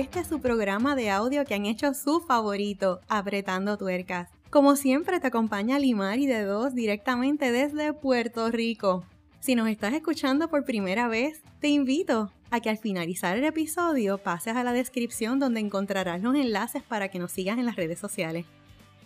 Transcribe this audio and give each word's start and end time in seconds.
este 0.00 0.24
su 0.24 0.40
programa 0.40 0.94
de 0.94 1.10
audio 1.10 1.44
que 1.46 1.54
han 1.54 1.64
hecho 1.64 1.94
su 1.94 2.20
favorito, 2.20 3.00
Apretando 3.08 3.78
Tuercas. 3.78 4.28
Como 4.50 4.76
siempre 4.76 5.20
te 5.20 5.28
acompaña 5.28 5.78
Limari 5.78 6.26
de 6.26 6.44
Dos 6.44 6.74
directamente 6.74 7.50
desde 7.50 7.94
Puerto 7.94 8.50
Rico. 8.50 9.04
Si 9.40 9.54
nos 9.54 9.68
estás 9.68 9.94
escuchando 9.94 10.48
por 10.48 10.64
primera 10.64 11.08
vez, 11.08 11.40
te 11.60 11.68
invito 11.68 12.30
a 12.50 12.60
que 12.60 12.68
al 12.68 12.76
finalizar 12.76 13.38
el 13.38 13.44
episodio 13.44 14.18
pases 14.18 14.54
a 14.54 14.64
la 14.64 14.72
descripción 14.72 15.38
donde 15.38 15.60
encontrarás 15.60 16.22
los 16.22 16.34
enlaces 16.34 16.82
para 16.82 17.08
que 17.08 17.18
nos 17.18 17.32
sigas 17.32 17.58
en 17.58 17.64
las 17.64 17.76
redes 17.76 17.98
sociales. 17.98 18.44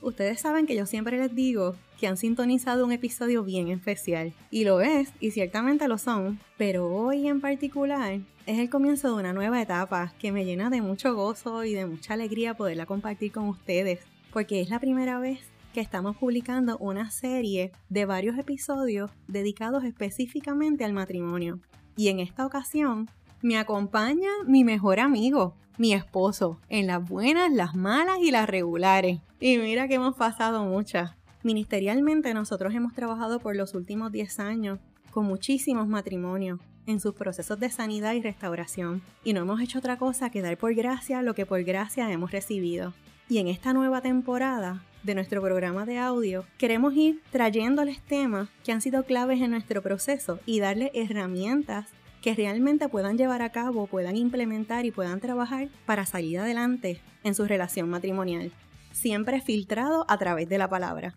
Ustedes 0.02 0.40
saben 0.40 0.66
que 0.66 0.74
yo 0.74 0.86
siempre 0.86 1.18
les 1.18 1.34
digo 1.34 1.76
que 2.00 2.06
han 2.06 2.16
sintonizado 2.16 2.84
un 2.86 2.92
episodio 2.92 3.44
bien 3.44 3.68
especial. 3.68 4.32
Y 4.50 4.64
lo 4.64 4.80
es, 4.80 5.12
y 5.20 5.32
ciertamente 5.32 5.86
lo 5.86 5.98
son. 5.98 6.40
Pero 6.56 6.90
hoy 6.90 7.28
en 7.28 7.42
particular 7.42 8.20
es 8.46 8.58
el 8.58 8.70
comienzo 8.70 9.08
de 9.08 9.20
una 9.20 9.34
nueva 9.34 9.60
etapa 9.60 10.14
que 10.18 10.32
me 10.32 10.46
llena 10.46 10.70
de 10.70 10.80
mucho 10.80 11.14
gozo 11.14 11.62
y 11.62 11.74
de 11.74 11.84
mucha 11.84 12.14
alegría 12.14 12.54
poderla 12.54 12.86
compartir 12.86 13.32
con 13.32 13.48
ustedes. 13.48 14.00
Porque 14.32 14.62
es 14.62 14.70
la 14.70 14.80
primera 14.80 15.20
vez 15.20 15.40
que 15.74 15.82
estamos 15.82 16.16
publicando 16.16 16.78
una 16.78 17.10
serie 17.10 17.70
de 17.90 18.06
varios 18.06 18.38
episodios 18.38 19.10
dedicados 19.28 19.84
específicamente 19.84 20.86
al 20.86 20.94
matrimonio. 20.94 21.60
Y 21.96 22.08
en 22.08 22.18
esta 22.18 22.46
ocasión 22.46 23.10
me 23.42 23.58
acompaña 23.58 24.30
mi 24.46 24.64
mejor 24.64 25.00
amigo, 25.00 25.54
mi 25.76 25.92
esposo, 25.92 26.58
en 26.70 26.86
las 26.86 27.06
buenas, 27.06 27.52
las 27.52 27.74
malas 27.74 28.18
y 28.20 28.30
las 28.30 28.48
regulares. 28.48 29.20
Y 29.38 29.58
mira 29.58 29.86
que 29.86 29.94
hemos 29.94 30.16
pasado 30.16 30.64
muchas. 30.64 31.19
Ministerialmente 31.42 32.34
nosotros 32.34 32.74
hemos 32.74 32.92
trabajado 32.92 33.40
por 33.40 33.56
los 33.56 33.74
últimos 33.74 34.12
10 34.12 34.40
años 34.40 34.78
con 35.10 35.24
muchísimos 35.24 35.88
matrimonios 35.88 36.60
en 36.86 37.00
sus 37.00 37.14
procesos 37.14 37.58
de 37.58 37.70
sanidad 37.70 38.12
y 38.12 38.20
restauración 38.20 39.00
y 39.24 39.32
no 39.32 39.40
hemos 39.40 39.60
hecho 39.62 39.78
otra 39.78 39.96
cosa 39.96 40.28
que 40.28 40.42
dar 40.42 40.58
por 40.58 40.74
gracia 40.74 41.22
lo 41.22 41.34
que 41.34 41.46
por 41.46 41.62
gracia 41.62 42.10
hemos 42.12 42.30
recibido. 42.30 42.92
Y 43.30 43.38
en 43.38 43.48
esta 43.48 43.72
nueva 43.72 44.02
temporada 44.02 44.84
de 45.02 45.14
nuestro 45.14 45.40
programa 45.40 45.86
de 45.86 45.96
audio 45.96 46.44
queremos 46.58 46.94
ir 46.94 47.22
trayéndoles 47.30 48.02
temas 48.02 48.50
que 48.62 48.72
han 48.72 48.82
sido 48.82 49.04
claves 49.04 49.40
en 49.40 49.52
nuestro 49.52 49.80
proceso 49.80 50.40
y 50.44 50.60
darles 50.60 50.90
herramientas 50.92 51.86
que 52.20 52.34
realmente 52.34 52.90
puedan 52.90 53.16
llevar 53.16 53.40
a 53.40 53.50
cabo, 53.50 53.86
puedan 53.86 54.16
implementar 54.16 54.84
y 54.84 54.90
puedan 54.90 55.20
trabajar 55.20 55.68
para 55.86 56.04
salir 56.04 56.38
adelante 56.38 57.00
en 57.24 57.34
su 57.34 57.46
relación 57.46 57.88
matrimonial, 57.88 58.52
siempre 58.92 59.40
filtrado 59.40 60.04
a 60.06 60.18
través 60.18 60.46
de 60.46 60.58
la 60.58 60.68
palabra. 60.68 61.14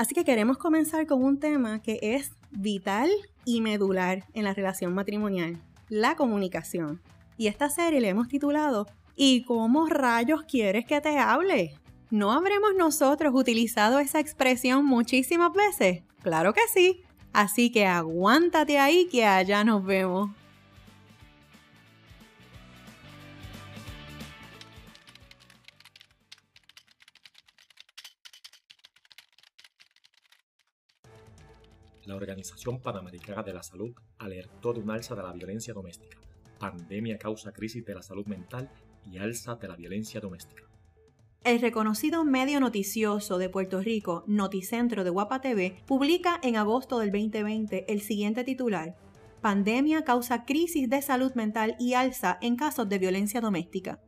Así 0.00 0.14
que 0.14 0.24
queremos 0.24 0.56
comenzar 0.56 1.06
con 1.06 1.22
un 1.22 1.38
tema 1.38 1.82
que 1.82 1.98
es 2.00 2.32
vital 2.52 3.10
y 3.44 3.60
medular 3.60 4.24
en 4.32 4.44
la 4.44 4.54
relación 4.54 4.94
matrimonial, 4.94 5.60
la 5.90 6.16
comunicación. 6.16 7.02
Y 7.36 7.48
esta 7.48 7.68
serie 7.68 8.00
le 8.00 8.08
hemos 8.08 8.26
titulado 8.26 8.86
¿Y 9.14 9.42
cómo 9.42 9.88
rayos 9.88 10.44
quieres 10.44 10.86
que 10.86 11.02
te 11.02 11.18
hable? 11.18 11.74
¿No 12.08 12.32
habremos 12.32 12.70
nosotros 12.78 13.34
utilizado 13.34 13.98
esa 13.98 14.20
expresión 14.20 14.86
muchísimas 14.86 15.52
veces? 15.52 16.02
Claro 16.22 16.54
que 16.54 16.62
sí. 16.72 17.02
Así 17.34 17.70
que 17.70 17.84
aguántate 17.84 18.78
ahí 18.78 19.06
que 19.06 19.26
allá 19.26 19.64
nos 19.64 19.84
vemos. 19.84 20.30
La 32.04 32.16
Organización 32.16 32.80
Panamericana 32.80 33.42
de 33.42 33.52
la 33.52 33.62
Salud 33.62 33.92
alertó 34.18 34.72
de 34.72 34.80
un 34.80 34.90
alza 34.90 35.14
de 35.14 35.22
la 35.22 35.32
violencia 35.32 35.74
doméstica. 35.74 36.18
Pandemia 36.58 37.18
causa 37.18 37.52
crisis 37.52 37.84
de 37.84 37.94
la 37.94 38.02
salud 38.02 38.26
mental 38.26 38.70
y 39.10 39.18
alza 39.18 39.56
de 39.56 39.68
la 39.68 39.76
violencia 39.76 40.20
doméstica. 40.20 40.64
El 41.42 41.60
reconocido 41.60 42.22
medio 42.24 42.60
noticioso 42.60 43.38
de 43.38 43.48
Puerto 43.48 43.80
Rico, 43.80 44.24
Noticentro 44.26 45.04
de 45.04 45.10
Guapa 45.10 45.40
TV, 45.40 45.82
publica 45.86 46.38
en 46.42 46.56
agosto 46.56 46.98
del 46.98 47.10
2020 47.10 47.90
el 47.90 48.02
siguiente 48.02 48.44
titular. 48.44 48.94
Pandemia 49.40 50.04
causa 50.04 50.44
crisis 50.44 50.90
de 50.90 51.00
salud 51.00 51.32
mental 51.34 51.76
y 51.78 51.94
alza 51.94 52.38
en 52.42 52.56
casos 52.56 52.90
de 52.90 52.98
violencia 52.98 53.40
doméstica. 53.40 54.02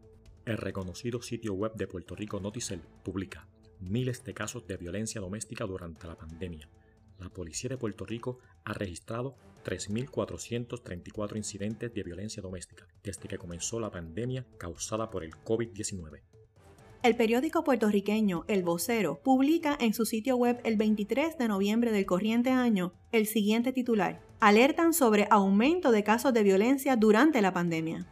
El 0.45 0.59
reconocido 0.59 1.23
sitio 1.23 1.55
web 1.55 1.73
de 1.75 1.87
Puerto 1.87 2.15
Rico 2.15 2.39
Noticel 2.39 2.83
publica 3.03 3.49
miles 3.81 4.25
de 4.25 4.35
casos 4.35 4.67
de 4.67 4.77
violencia 4.77 5.21
doméstica 5.21 5.65
durante 5.65 6.07
la 6.07 6.17
pandemia, 6.17 6.69
la 7.23 7.31
Policía 7.31 7.71
de 7.71 7.79
Puerto 7.79 8.05
Rico 8.05 8.39
ha 8.65 8.73
registrado 8.73 9.37
3.434 9.65 11.37
incidentes 11.37 11.95
de 11.95 12.03
violencia 12.03 12.43
doméstica 12.43 12.87
desde 13.03 13.29
que 13.29 13.39
comenzó 13.39 13.81
la 13.81 13.91
pandemia 13.91 14.45
causada 14.59 15.11
por 15.11 15.25
el 15.25 15.33
COVID-19. 15.33 16.21
El 17.03 17.17
periódico 17.17 17.65
puertorriqueño 17.65 18.45
El 18.47 18.63
Vocero 18.63 19.21
publica 19.25 19.77
en 19.81 19.93
su 19.93 20.07
sitio 20.07 20.37
web 20.37 20.61
el 20.63 20.77
23 20.77 21.37
de 21.37 21.49
noviembre 21.49 21.91
del 21.91 22.07
corriente 22.07 22.51
año 22.51 22.93
el 23.11 23.27
siguiente 23.27 23.73
titular. 23.73 24.21
Alertan 24.39 24.95
sobre 24.95 25.27
aumento 25.31 25.91
de 25.91 26.05
casos 26.05 26.33
de 26.33 26.45
violencia 26.45 26.95
durante 26.97 27.43
la 27.43 27.53
pandemia. 27.53 28.07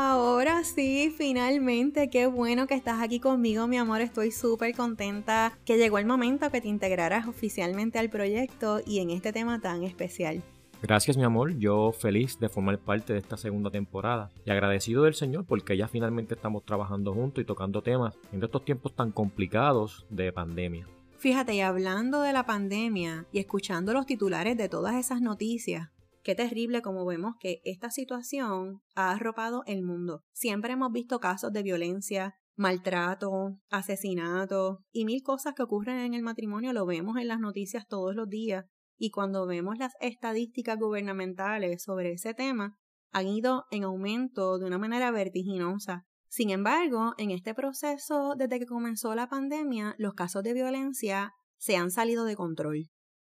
Ahora 0.00 0.62
sí, 0.62 1.12
finalmente, 1.18 2.08
qué 2.08 2.28
bueno 2.28 2.68
que 2.68 2.74
estás 2.74 3.02
aquí 3.02 3.18
conmigo, 3.18 3.66
mi 3.66 3.78
amor. 3.78 4.00
Estoy 4.00 4.30
súper 4.30 4.72
contenta 4.76 5.58
que 5.64 5.76
llegó 5.76 5.98
el 5.98 6.06
momento 6.06 6.52
que 6.52 6.60
te 6.60 6.68
integraras 6.68 7.26
oficialmente 7.26 7.98
al 7.98 8.08
proyecto 8.08 8.80
y 8.86 9.00
en 9.00 9.10
este 9.10 9.32
tema 9.32 9.60
tan 9.60 9.82
especial. 9.82 10.40
Gracias 10.80 11.16
mi 11.16 11.24
amor, 11.24 11.58
yo 11.58 11.90
feliz 11.90 12.38
de 12.38 12.48
formar 12.48 12.78
parte 12.78 13.12
de 13.12 13.18
esta 13.18 13.36
segunda 13.36 13.72
temporada 13.72 14.30
y 14.44 14.52
agradecido 14.52 15.02
del 15.02 15.14
Señor 15.14 15.44
porque 15.44 15.76
ya 15.76 15.88
finalmente 15.88 16.34
estamos 16.34 16.64
trabajando 16.64 17.12
juntos 17.12 17.42
y 17.42 17.44
tocando 17.44 17.82
temas 17.82 18.14
en 18.32 18.40
estos 18.40 18.64
tiempos 18.64 18.94
tan 18.94 19.10
complicados 19.10 20.06
de 20.10 20.32
pandemia. 20.32 20.86
Fíjate, 21.18 21.56
y 21.56 21.60
hablando 21.60 22.20
de 22.20 22.32
la 22.32 22.46
pandemia 22.46 23.26
y 23.32 23.40
escuchando 23.40 23.92
los 23.92 24.06
titulares 24.06 24.56
de 24.56 24.68
todas 24.68 24.94
esas 24.94 25.20
noticias, 25.20 25.88
Qué 26.28 26.34
terrible 26.34 26.82
como 26.82 27.06
vemos 27.06 27.36
que 27.40 27.62
esta 27.64 27.88
situación 27.88 28.82
ha 28.94 29.12
arropado 29.12 29.62
el 29.64 29.82
mundo. 29.82 30.24
Siempre 30.34 30.74
hemos 30.74 30.92
visto 30.92 31.20
casos 31.20 31.54
de 31.54 31.62
violencia, 31.62 32.34
maltrato, 32.54 33.56
asesinato 33.70 34.84
y 34.92 35.06
mil 35.06 35.22
cosas 35.22 35.54
que 35.54 35.62
ocurren 35.62 35.96
en 36.00 36.12
el 36.12 36.20
matrimonio, 36.20 36.74
lo 36.74 36.84
vemos 36.84 37.16
en 37.16 37.28
las 37.28 37.40
noticias 37.40 37.86
todos 37.88 38.14
los 38.14 38.28
días. 38.28 38.66
Y 38.98 39.08
cuando 39.08 39.46
vemos 39.46 39.78
las 39.78 39.94
estadísticas 40.00 40.76
gubernamentales 40.78 41.82
sobre 41.82 42.12
ese 42.12 42.34
tema, 42.34 42.76
han 43.10 43.26
ido 43.26 43.64
en 43.70 43.84
aumento 43.84 44.58
de 44.58 44.66
una 44.66 44.76
manera 44.76 45.10
vertiginosa. 45.10 46.04
Sin 46.28 46.50
embargo, 46.50 47.14
en 47.16 47.30
este 47.30 47.54
proceso, 47.54 48.34
desde 48.36 48.58
que 48.58 48.66
comenzó 48.66 49.14
la 49.14 49.30
pandemia, 49.30 49.94
los 49.96 50.12
casos 50.12 50.42
de 50.42 50.52
violencia 50.52 51.32
se 51.56 51.78
han 51.78 51.90
salido 51.90 52.26
de 52.26 52.36
control. 52.36 52.90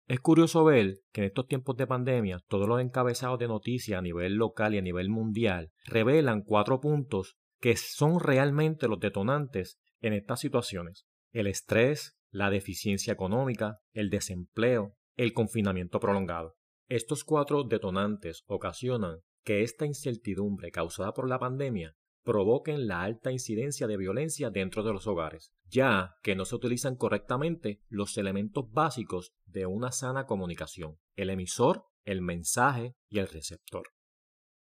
Es 0.07 0.19
curioso 0.19 0.63
ver 0.63 0.99
que 1.11 1.21
en 1.21 1.27
estos 1.27 1.47
tiempos 1.47 1.77
de 1.77 1.87
pandemia 1.87 2.39
todos 2.47 2.67
los 2.67 2.79
encabezados 2.79 3.39
de 3.39 3.47
noticias 3.47 3.97
a 3.97 4.03
nivel 4.03 4.35
local 4.35 4.75
y 4.75 4.77
a 4.77 4.81
nivel 4.83 5.09
mundial 5.09 5.71
revelan 5.83 6.43
cuatro 6.43 6.79
puntos 6.79 7.37
que 7.59 7.75
son 7.75 8.19
realmente 8.19 8.87
los 8.87 8.99
detonantes 8.99 9.79
en 10.01 10.13
estas 10.13 10.41
situaciones. 10.41 11.07
El 11.31 11.47
estrés, 11.47 12.19
la 12.29 12.51
deficiencia 12.51 13.13
económica, 13.13 13.79
el 13.93 14.11
desempleo, 14.11 14.95
el 15.15 15.33
confinamiento 15.33 15.99
prolongado. 15.99 16.55
Estos 16.87 17.23
cuatro 17.23 17.63
detonantes 17.63 18.43
ocasionan 18.45 19.21
que 19.43 19.63
esta 19.63 19.87
incertidumbre 19.87 20.69
causada 20.69 21.13
por 21.13 21.27
la 21.27 21.39
pandemia 21.39 21.95
provoquen 22.25 22.87
la 22.87 23.03
alta 23.03 23.31
incidencia 23.31 23.87
de 23.87 23.97
violencia 23.97 24.49
dentro 24.49 24.83
de 24.83 24.91
los 24.91 25.05
hogares, 25.07 25.53
ya 25.69 26.15
que 26.23 26.35
no 26.35 26.43
se 26.43 26.55
utilizan 26.55 26.95
correctamente 26.95 27.81
los 27.87 28.17
elementos 28.17 28.69
básicos 28.71 29.33
de 29.45 29.67
una 29.67 29.91
sana 29.91 30.25
comunicación, 30.25 30.97
el 31.15 31.29
emisor, 31.29 31.85
el 32.03 32.21
mensaje 32.21 32.95
y 33.09 33.19
el 33.19 33.27
receptor. 33.27 33.83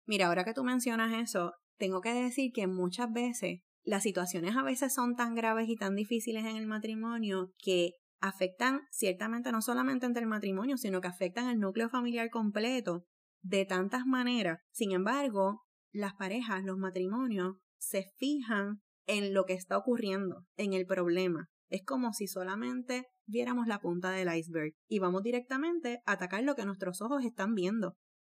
Mira, 0.06 0.28
ahora 0.28 0.44
que 0.44 0.54
tú 0.54 0.62
mencionas 0.64 1.12
eso, 1.20 1.52
tengo 1.76 2.00
que 2.00 2.14
decir 2.14 2.52
que 2.54 2.66
muchas 2.68 3.12
veces 3.12 3.60
las 3.82 4.04
situaciones 4.04 4.56
a 4.56 4.62
veces 4.62 4.94
son 4.94 5.16
tan 5.16 5.34
graves 5.34 5.68
y 5.68 5.76
tan 5.76 5.96
difíciles 5.96 6.44
en 6.44 6.56
el 6.56 6.66
matrimonio 6.66 7.52
que 7.58 7.94
afectan 8.20 8.82
ciertamente 8.90 9.50
no 9.50 9.62
solamente 9.62 10.06
entre 10.06 10.22
el 10.22 10.28
matrimonio, 10.28 10.76
sino 10.76 11.00
que 11.00 11.08
afectan 11.08 11.48
el 11.48 11.58
núcleo 11.58 11.88
familiar 11.88 12.30
completo 12.30 13.04
de 13.42 13.64
tantas 13.64 14.06
maneras. 14.06 14.60
Sin 14.72 14.92
embargo, 14.92 15.62
las 15.92 16.14
parejas, 16.14 16.64
los 16.64 16.78
matrimonios, 16.78 17.56
se 17.78 18.04
fijan 18.18 18.80
en 19.06 19.32
lo 19.32 19.44
que 19.44 19.54
está 19.54 19.78
ocurriendo, 19.78 20.44
en 20.56 20.72
el 20.74 20.86
problema. 20.86 21.48
Es 21.68 21.84
como 21.84 22.12
si 22.12 22.26
solamente 22.26 23.06
viéramos 23.26 23.66
la 23.66 23.80
punta 23.80 24.10
del 24.10 24.34
iceberg 24.34 24.72
y 24.88 24.98
vamos 24.98 25.22
directamente 25.22 26.00
a 26.06 26.12
atacar 26.12 26.42
lo 26.42 26.54
que 26.54 26.64
nuestros 26.64 27.00
ojos 27.02 27.24
están 27.24 27.54
viendo. 27.54 27.96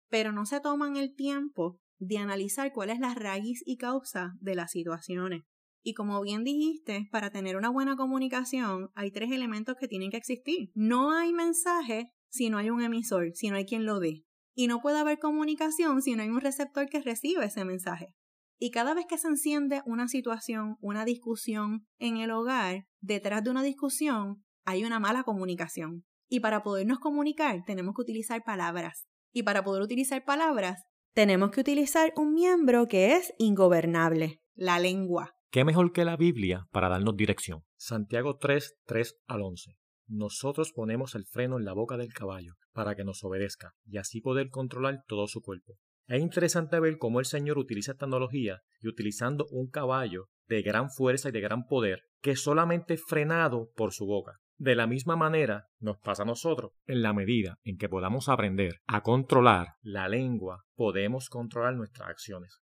Pero 0.10 0.31
no 0.31 0.46
se 0.46 0.60
toman 0.60 0.98
el 0.98 1.13
tiempo 1.16 1.80
de 2.00 2.18
analizar 2.18 2.72
cuál 2.74 2.90
es 2.90 3.00
la 3.00 3.13
raíz 3.13 3.62
y 3.66 3.78
causa 3.78 4.34
de 4.40 4.56
las 4.56 4.72
situaciones. 4.72 5.44
Y 5.81 5.94
como 5.94 6.22
bien 6.22 6.44
dijiste, 6.44 7.07
para 7.12 7.30
tener 7.30 7.56
una 7.56 7.69
buena 7.69 7.96
comunicación 7.96 8.90
hay 8.96 9.12
tres 9.12 9.31
elementos 9.31 9.75
que 9.80 9.88
tienen 9.88 10.10
que 10.10 10.18
existir. 10.18 10.72
No 10.74 11.12
hay 11.12 11.34
mensaje 11.34 12.12
si 12.30 12.50
no 12.50 12.57
hay 12.57 12.69
un 12.69 12.81
emisor, 12.81 13.31
si 13.34 13.50
no 13.50 13.57
hay 13.57 13.66
quien 13.66 13.86
lo 13.86 14.00
dé. 14.00 14.24
Y 14.59 14.67
no 14.67 14.81
puede 14.81 15.00
haber 15.00 15.19
comunicación 15.19 16.01
si 16.01 16.15
no 16.17 16.21
hay 16.21 16.27
un 16.27 16.41
receptor 16.41 16.89
que 16.89 17.00
recibe 17.00 17.45
ese 17.45 17.63
mensaje. 17.63 18.13
Y 18.59 18.71
cada 18.71 18.94
vez 18.94 19.06
que 19.07 19.17
se 19.17 19.29
enciende 19.29 19.81
una 19.85 20.09
situación, 20.09 20.75
una 20.81 21.06
discusión 21.06 21.88
en 21.97 22.17
el 22.17 22.29
hogar, 22.31 22.85
detrás 23.00 23.41
de 23.41 23.51
una 23.51 23.63
discusión 23.63 24.44
hay 24.65 24.83
una 24.83 25.00
mala 25.00 25.23
comunicación. 25.23 26.03
Y 26.27 26.41
para 26.41 26.61
podernos 26.61 27.00
comunicar 27.00 27.63
tenemos 27.65 27.95
que 27.95 28.01
utilizar 28.01 28.44
palabras. 28.44 29.07
Y 29.31 29.44
para 29.44 29.63
poder 29.63 29.81
utilizar 29.81 30.25
palabras 30.25 30.83
tenemos 31.13 31.51
que 31.51 31.62
utilizar 31.62 32.12
un 32.17 32.33
miembro 32.33 32.89
que 32.89 33.13
es 33.13 33.33
ingobernable, 33.38 34.41
la 34.55 34.77
lengua. 34.77 35.38
¿Qué 35.51 35.63
mejor 35.63 35.94
que 35.94 36.03
la 36.03 36.17
Biblia 36.17 36.67
para 36.73 36.89
darnos 36.89 37.15
dirección? 37.15 37.63
Santiago 37.77 38.35
3, 38.35 38.75
3 38.85 39.19
al 39.25 39.41
11. 39.41 39.78
Nosotros 40.09 40.71
ponemos 40.73 41.13
el 41.13 41.25
freno 41.25 41.59
en 41.59 41.65
la 41.65 41.73
boca 41.73 41.95
del 41.95 42.11
caballo 42.11 42.56
para 42.73 42.95
que 42.95 43.03
nos 43.03 43.23
obedezca 43.23 43.75
y 43.85 44.00
así 44.00 44.21
poder 44.21 44.50
controlar 44.50 45.03
todo 45.07 45.27
su 45.27 45.39
cuerpo. 45.41 45.77
Es 46.07 46.19
interesante 46.19 46.79
ver 46.79 46.97
cómo 46.97 47.19
el 47.19 47.27
Señor 47.27 47.59
utiliza 47.59 47.91
esta 47.91 48.07
tecnología 48.07 48.61
y 48.81 48.88
utilizando 48.88 49.45
un 49.51 49.69
caballo 49.69 50.25
de 50.47 50.63
gran 50.63 50.89
fuerza 50.89 51.29
y 51.29 51.31
de 51.31 51.41
gran 51.41 51.67
poder 51.67 52.01
que 52.21 52.35
solamente 52.35 52.97
frenado 52.97 53.69
por 53.75 53.94
su 53.94 54.07
boca. 54.07 54.39
De 54.57 54.73
la 54.73 54.88
misma 54.88 55.15
manera 55.15 55.67
nos 55.79 56.00
pasa 56.00 56.23
a 56.23 56.25
nosotros. 56.25 56.71
En 56.88 57.03
la 57.03 57.13
medida 57.13 57.59
en 57.63 57.77
que 57.77 57.88
podamos 57.88 58.27
aprender 58.27 58.81
a 58.88 59.03
controlar 59.03 59.75
la 59.81 60.09
lengua, 60.09 60.65
podemos 60.73 61.29
controlar 61.29 61.75
nuestras 61.75 62.09
acciones. 62.09 62.59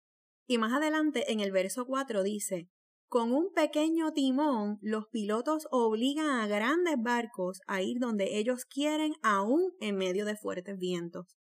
Y 0.46 0.56
más 0.56 0.72
adelante 0.72 1.30
en 1.30 1.40
el 1.40 1.52
verso 1.52 1.84
4 1.84 2.22
dice, 2.22 2.70
con 3.14 3.30
un 3.30 3.52
pequeño 3.52 4.12
timón, 4.12 4.78
los 4.82 5.06
pilotos 5.06 5.68
obligan 5.70 6.26
a 6.26 6.48
grandes 6.48 6.96
barcos 6.98 7.60
a 7.68 7.80
ir 7.80 8.00
donde 8.00 8.38
ellos 8.38 8.64
quieren, 8.64 9.12
aún 9.22 9.70
en 9.78 9.94
medio 9.94 10.24
de 10.24 10.34
fuertes 10.34 10.76
vientos. 10.80 11.36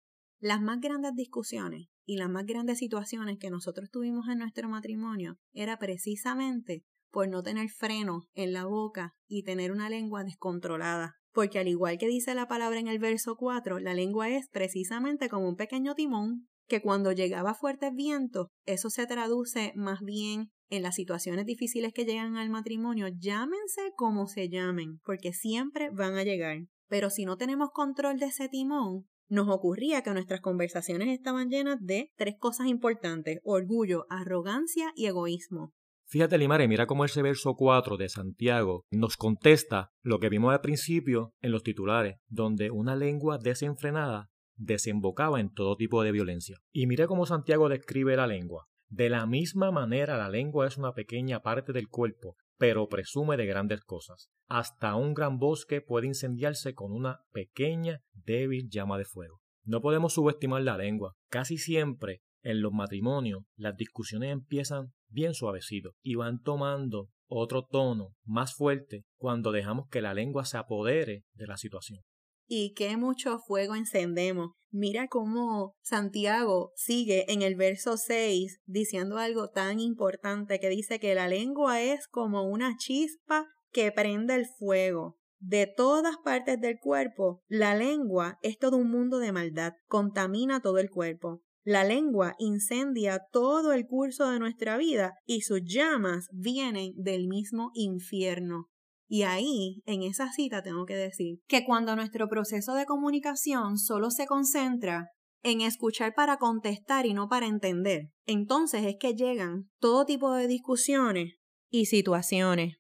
Las 0.41 0.63
más 0.63 0.81
grandes 0.81 1.13
discusiones 1.15 1.89
y 2.07 2.17
las 2.17 2.31
más 2.31 2.47
grandes 2.47 2.79
situaciones 2.79 3.37
que 3.39 3.51
nosotros 3.51 3.91
tuvimos 3.91 4.29
en 4.31 4.39
nuestro 4.39 4.67
matrimonio 4.71 5.37
era 5.53 5.77
precisamente 5.77 6.85
por 7.11 7.29
no 7.29 7.43
tener 7.43 7.69
freno 7.69 8.23
en 8.33 8.55
la 8.55 8.65
boca 8.65 9.13
y 9.29 9.43
tener 9.43 9.71
una 9.71 9.91
lengua 9.91 10.25
descontrolada. 10.25 11.17
Porque 11.35 11.59
al 11.59 11.69
igual 11.69 11.99
que 11.99 12.07
dice 12.07 12.35
la 12.35 12.49
palabra 12.49 12.81
en 12.81 12.89
el 12.89 12.99
verso 12.99 13.37
4, 13.37 13.79
la 13.79 13.93
lengua 13.93 14.31
es 14.31 14.49
precisamente 14.49 15.29
como 15.29 15.47
un 15.47 15.57
pequeño 15.57 15.95
timón 15.95 16.49
que 16.67 16.81
cuando 16.81 17.13
llegaba 17.13 17.53
fuertes 17.53 17.93
vientos, 17.95 18.47
eso 18.65 18.89
se 18.89 19.07
traduce 19.07 19.75
más 19.77 20.01
bien 20.01 20.51
en 20.71 20.83
las 20.83 20.95
situaciones 20.95 21.47
difíciles 21.47 21.93
que 21.93 22.05
llegan 22.05 22.37
al 22.37 22.51
matrimonio, 22.51 23.09
llámense 23.09 23.93
como 23.97 24.27
se 24.27 24.49
llamen, 24.49 25.01
porque 25.05 25.33
siempre 25.33 25.91
van 25.91 26.17
a 26.17 26.25
llegar. 26.25 26.67
Pero 26.89 27.11
si 27.11 27.25
no 27.25 27.37
tenemos 27.37 27.71
control 27.71 28.19
de 28.19 28.27
ese 28.27 28.49
timón, 28.49 29.07
nos 29.29 29.49
ocurría 29.49 30.03
que 30.03 30.11
nuestras 30.13 30.41
conversaciones 30.41 31.09
estaban 31.09 31.51
llenas 31.51 31.79
de 31.81 32.13
tres 32.17 32.37
cosas 32.39 32.67
importantes, 32.67 33.41
orgullo, 33.45 34.07
arrogancia 34.09 34.93
y 34.95 35.07
egoísmo. 35.07 35.75
Fíjate, 36.07 36.39
Limare, 36.39 36.69
mira 36.69 36.87
cómo 36.87 37.05
ese 37.05 37.21
verso 37.21 37.55
4 37.55 37.99
de 37.99 38.09
Santiago 38.09 38.87
nos 38.91 39.19
contesta 39.19 39.93
lo 40.03 40.19
que 40.19 40.31
vimos 40.31 40.55
al 40.55 40.63
principio 40.63 41.35
en 41.43 41.53
los 41.53 41.63
titulares, 41.63 42.17
donde 42.29 42.71
una 42.71 42.97
lengua 42.97 43.37
desenfrenada 43.37 44.31
desembocaba 44.57 45.39
en 45.39 45.53
todo 45.53 45.77
tipo 45.77 46.03
de 46.03 46.13
violencia. 46.13 46.57
Y 46.73 46.87
mire 46.87 47.07
cómo 47.07 47.27
Santiago 47.27 47.69
describe 47.69 48.17
la 48.17 48.27
lengua. 48.27 48.68
De 48.89 49.11
la 49.11 49.27
misma 49.27 49.71
manera 49.71 50.17
la 50.17 50.31
lengua 50.31 50.67
es 50.67 50.79
una 50.79 50.93
pequeña 50.93 51.41
parte 51.41 51.73
del 51.73 51.89
cuerpo, 51.89 52.37
pero 52.57 52.89
presume 52.89 53.37
de 53.37 53.47
grandes 53.47 53.83
cosas. 53.83 54.31
Hasta 54.47 54.95
un 54.95 55.15
gran 55.15 55.39
bosque 55.39 55.81
puede 55.81 56.07
incendiarse 56.07 56.75
con 56.75 56.93
una 56.93 57.21
pequeña, 57.33 58.01
débil 58.13 58.69
llama 58.71 58.97
de 58.97 59.05
fuego. 59.05 59.41
No 59.65 59.83
podemos 59.83 60.15
subestimar 60.15 60.63
la 60.63 60.79
lengua. 60.79 61.15
Casi 61.29 61.59
siempre 61.59 62.23
en 62.43 62.63
los 62.63 62.73
matrimonios 62.73 63.43
las 63.57 63.77
discusiones 63.77 64.33
empiezan 64.33 64.93
bien 65.09 65.35
suavecitos 65.35 65.95
y 66.03 66.15
van 66.15 66.41
tomando 66.41 67.11
otro 67.27 67.67
tono 67.67 68.15
más 68.25 68.55
fuerte 68.55 69.05
cuando 69.19 69.53
dejamos 69.53 69.89
que 69.89 70.01
la 70.01 70.15
lengua 70.15 70.47
se 70.47 70.57
apodere 70.57 71.25
de 71.35 71.47
la 71.47 71.59
situación 71.59 72.01
y 72.49 72.73
qué 72.75 72.97
mucho 72.97 73.39
fuego 73.39 73.77
encendemos. 73.77 74.53
Mira 74.71 75.09
cómo 75.09 75.77
Santiago 75.83 76.73
sigue 76.75 77.33
en 77.33 77.43
el 77.43 77.55
verso 77.55 77.97
6 77.97 78.61
diciendo 78.67 79.19
algo 79.19 79.49
tan 79.49 79.81
importante 79.81 80.59
que 80.61 80.69
dice 80.69 80.99
que 80.99 81.15
la 81.15 81.29
lengua 81.29 81.81
es 81.81 82.09
como 82.09 82.43
una 82.43 82.77
chispa 82.77 83.47
que 83.71 83.93
prende 83.93 84.35
el 84.35 84.47
fuego. 84.47 85.19
De 85.41 85.67
todas 85.67 86.17
partes 86.19 86.61
del 86.61 86.79
cuerpo, 86.81 87.43
la 87.47 87.75
lengua 87.77 88.39
es 88.43 88.59
todo 88.59 88.77
un 88.77 88.91
mundo 88.91 89.19
de 89.19 89.33
maldad, 89.33 89.75
contamina 89.87 90.61
todo 90.61 90.79
el 90.79 90.91
cuerpo. 90.91 91.43
La 91.63 91.85
lengua 91.85 92.35
incendia 92.39 93.21
todo 93.31 93.73
el 93.73 93.87
curso 93.87 94.31
de 94.31 94.39
nuestra 94.39 94.77
vida 94.77 95.15
y 95.27 95.43
sus 95.43 95.61
llamas 95.65 96.29
vienen 96.33 96.93
del 96.97 97.29
mismo 97.29 97.71
infierno. 97.75 98.69
Y 99.09 99.23
ahí, 99.23 99.83
en 99.87 100.03
esa 100.03 100.31
cita, 100.31 100.63
tengo 100.63 100.85
que 100.85 100.95
decir 100.95 101.41
que 101.49 101.65
cuando 101.65 101.97
nuestro 101.97 102.29
proceso 102.29 102.75
de 102.75 102.85
comunicación 102.85 103.79
solo 103.79 104.11
se 104.11 104.27
concentra 104.27 105.09
en 105.43 105.63
escuchar 105.63 106.13
para 106.15 106.37
contestar 106.37 107.07
y 107.07 107.15
no 107.15 107.29
para 107.29 107.47
entender, 107.47 108.11
entonces 108.27 108.85
es 108.85 108.97
que 109.01 109.15
llegan 109.15 109.71
todo 109.81 110.05
tipo 110.05 110.35
de 110.35 110.47
discusiones 110.47 111.37
y 111.71 111.87
situaciones. 111.87 112.77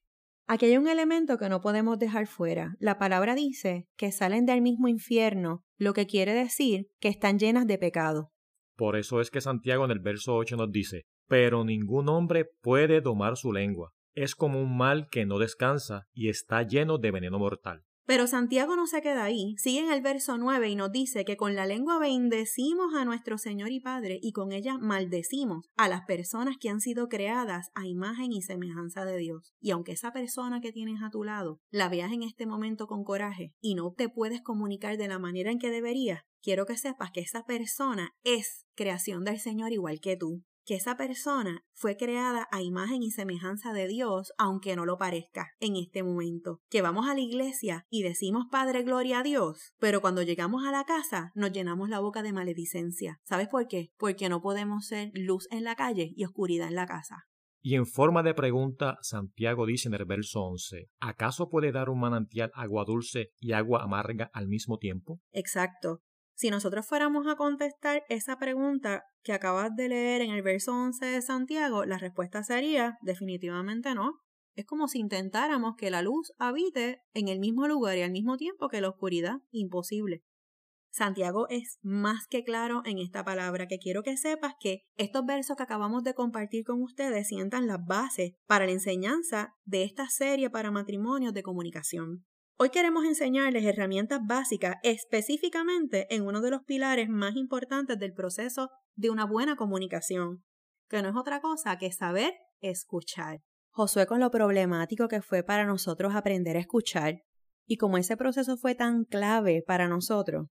Aquí 0.46 0.66
hay 0.66 0.76
un 0.76 0.88
elemento 0.88 1.38
que 1.38 1.48
no 1.48 1.60
podemos 1.60 1.98
dejar 1.98 2.26
fuera. 2.26 2.74
La 2.78 2.98
palabra 2.98 3.34
dice 3.34 3.86
que 3.96 4.12
salen 4.12 4.44
del 4.44 4.62
mismo 4.62 4.88
infierno, 4.88 5.62
lo 5.76 5.92
que 5.92 6.06
quiere 6.06 6.34
decir 6.34 6.88
que 7.00 7.08
están 7.08 7.38
llenas 7.38 7.66
de 7.66 7.78
pecado. 7.78 8.32
Por 8.76 8.96
eso 8.96 9.20
es 9.20 9.30
que 9.30 9.40
Santiago 9.40 9.84
en 9.84 9.90
el 9.90 10.00
verso 10.00 10.36
8 10.36 10.56
nos 10.56 10.70
dice, 10.70 11.02
pero 11.26 11.64
ningún 11.64 12.08
hombre 12.08 12.46
puede 12.62 13.00
domar 13.00 13.36
su 13.36 13.52
lengua, 13.52 13.92
es 14.22 14.34
como 14.34 14.60
un 14.60 14.76
mal 14.76 15.08
que 15.10 15.26
no 15.26 15.38
descansa 15.38 16.08
y 16.12 16.28
está 16.28 16.62
lleno 16.62 16.98
de 16.98 17.10
veneno 17.10 17.38
mortal. 17.38 17.84
Pero 18.08 18.26
Santiago 18.26 18.74
no 18.74 18.86
se 18.86 19.02
queda 19.02 19.24
ahí, 19.24 19.54
sigue 19.58 19.80
en 19.80 19.92
el 19.92 20.00
verso 20.00 20.38
9 20.38 20.70
y 20.70 20.76
nos 20.76 20.90
dice 20.90 21.26
que 21.26 21.36
con 21.36 21.54
la 21.54 21.66
lengua 21.66 21.98
bendecimos 21.98 22.94
a 22.94 23.04
nuestro 23.04 23.36
Señor 23.36 23.70
y 23.70 23.80
Padre 23.80 24.18
y 24.22 24.32
con 24.32 24.50
ella 24.50 24.78
maldecimos 24.78 25.68
a 25.76 25.88
las 25.88 26.06
personas 26.06 26.56
que 26.58 26.70
han 26.70 26.80
sido 26.80 27.08
creadas 27.08 27.68
a 27.74 27.86
imagen 27.86 28.32
y 28.32 28.40
semejanza 28.40 29.04
de 29.04 29.18
Dios. 29.18 29.52
Y 29.60 29.72
aunque 29.72 29.92
esa 29.92 30.10
persona 30.10 30.62
que 30.62 30.72
tienes 30.72 31.02
a 31.02 31.10
tu 31.10 31.22
lado 31.22 31.60
la 31.70 31.90
veas 31.90 32.10
en 32.10 32.22
este 32.22 32.46
momento 32.46 32.86
con 32.86 33.04
coraje 33.04 33.52
y 33.60 33.74
no 33.74 33.92
te 33.94 34.08
puedes 34.08 34.40
comunicar 34.40 34.96
de 34.96 35.08
la 35.08 35.18
manera 35.18 35.50
en 35.50 35.58
que 35.58 35.70
deberías, 35.70 36.22
quiero 36.40 36.64
que 36.64 36.78
sepas 36.78 37.10
que 37.12 37.20
esa 37.20 37.44
persona 37.44 38.14
es 38.24 38.64
creación 38.74 39.22
del 39.24 39.38
Señor 39.38 39.72
igual 39.72 40.00
que 40.00 40.16
tú 40.16 40.44
que 40.68 40.74
esa 40.74 40.98
persona 40.98 41.64
fue 41.72 41.96
creada 41.96 42.46
a 42.52 42.60
imagen 42.60 43.02
y 43.02 43.10
semejanza 43.10 43.72
de 43.72 43.88
Dios, 43.88 44.34
aunque 44.36 44.76
no 44.76 44.84
lo 44.84 44.98
parezca 44.98 45.48
en 45.60 45.76
este 45.76 46.02
momento. 46.02 46.60
Que 46.68 46.82
vamos 46.82 47.08
a 47.08 47.14
la 47.14 47.20
iglesia 47.20 47.86
y 47.88 48.02
decimos 48.02 48.48
Padre 48.52 48.82
Gloria 48.82 49.20
a 49.20 49.22
Dios, 49.22 49.72
pero 49.78 50.02
cuando 50.02 50.22
llegamos 50.22 50.66
a 50.66 50.70
la 50.70 50.84
casa 50.84 51.32
nos 51.34 51.52
llenamos 51.52 51.88
la 51.88 52.00
boca 52.00 52.22
de 52.22 52.34
maledicencia. 52.34 53.18
¿Sabes 53.24 53.48
por 53.48 53.66
qué? 53.66 53.92
Porque 53.96 54.28
no 54.28 54.42
podemos 54.42 54.84
ser 54.84 55.10
luz 55.14 55.48
en 55.50 55.64
la 55.64 55.74
calle 55.74 56.12
y 56.14 56.26
oscuridad 56.26 56.68
en 56.68 56.74
la 56.74 56.86
casa. 56.86 57.24
Y 57.62 57.74
en 57.74 57.86
forma 57.86 58.22
de 58.22 58.34
pregunta, 58.34 58.98
Santiago 59.00 59.64
dice 59.64 59.88
en 59.88 59.94
el 59.94 60.04
verso 60.04 60.42
11, 60.42 60.90
¿acaso 61.00 61.48
puede 61.48 61.72
dar 61.72 61.88
un 61.88 62.00
manantial 62.00 62.50
agua 62.52 62.84
dulce 62.84 63.30
y 63.40 63.52
agua 63.52 63.82
amarga 63.82 64.30
al 64.34 64.48
mismo 64.48 64.76
tiempo? 64.76 65.18
Exacto. 65.32 66.02
Si 66.38 66.50
nosotros 66.50 66.86
fuéramos 66.86 67.26
a 67.26 67.34
contestar 67.34 68.04
esa 68.08 68.38
pregunta 68.38 69.02
que 69.24 69.32
acabas 69.32 69.74
de 69.74 69.88
leer 69.88 70.20
en 70.20 70.30
el 70.30 70.42
verso 70.42 70.72
11 70.72 71.04
de 71.04 71.20
Santiago, 71.20 71.84
la 71.84 71.98
respuesta 71.98 72.44
sería 72.44 72.96
definitivamente 73.02 73.92
no. 73.96 74.20
Es 74.54 74.64
como 74.64 74.86
si 74.86 75.00
intentáramos 75.00 75.74
que 75.76 75.90
la 75.90 76.00
luz 76.00 76.32
habite 76.38 77.00
en 77.12 77.26
el 77.26 77.40
mismo 77.40 77.66
lugar 77.66 77.98
y 77.98 78.02
al 78.02 78.12
mismo 78.12 78.36
tiempo 78.36 78.68
que 78.68 78.80
la 78.80 78.88
oscuridad. 78.88 79.38
Imposible. 79.50 80.22
Santiago 80.92 81.48
es 81.48 81.80
más 81.82 82.28
que 82.28 82.44
claro 82.44 82.82
en 82.84 82.98
esta 82.98 83.24
palabra, 83.24 83.66
que 83.66 83.78
quiero 83.78 84.04
que 84.04 84.16
sepas 84.16 84.54
que 84.60 84.82
estos 84.96 85.26
versos 85.26 85.56
que 85.56 85.64
acabamos 85.64 86.04
de 86.04 86.14
compartir 86.14 86.64
con 86.64 86.80
ustedes 86.80 87.26
sientan 87.26 87.66
las 87.66 87.84
bases 87.84 88.34
para 88.46 88.64
la 88.64 88.72
enseñanza 88.72 89.56
de 89.64 89.82
esta 89.82 90.08
serie 90.08 90.50
para 90.50 90.70
matrimonios 90.70 91.34
de 91.34 91.42
comunicación. 91.42 92.24
Hoy 92.60 92.70
queremos 92.70 93.04
enseñarles 93.04 93.64
herramientas 93.64 94.18
básicas 94.26 94.78
específicamente 94.82 96.12
en 96.12 96.26
uno 96.26 96.40
de 96.40 96.50
los 96.50 96.64
pilares 96.64 97.08
más 97.08 97.36
importantes 97.36 98.00
del 98.00 98.12
proceso 98.12 98.70
de 98.96 99.10
una 99.10 99.24
buena 99.24 99.54
comunicación, 99.54 100.42
que 100.88 101.00
no 101.00 101.08
es 101.08 101.14
otra 101.14 101.40
cosa 101.40 101.78
que 101.78 101.92
saber 101.92 102.34
escuchar. 102.60 103.42
Josué 103.70 104.06
con 104.06 104.18
lo 104.18 104.32
problemático 104.32 105.06
que 105.06 105.22
fue 105.22 105.44
para 105.44 105.66
nosotros 105.66 106.16
aprender 106.16 106.56
a 106.56 106.60
escuchar 106.60 107.22
y 107.64 107.76
como 107.76 107.96
ese 107.96 108.16
proceso 108.16 108.56
fue 108.56 108.74
tan 108.74 109.04
clave 109.04 109.62
para 109.64 109.86
nosotros. 109.86 110.48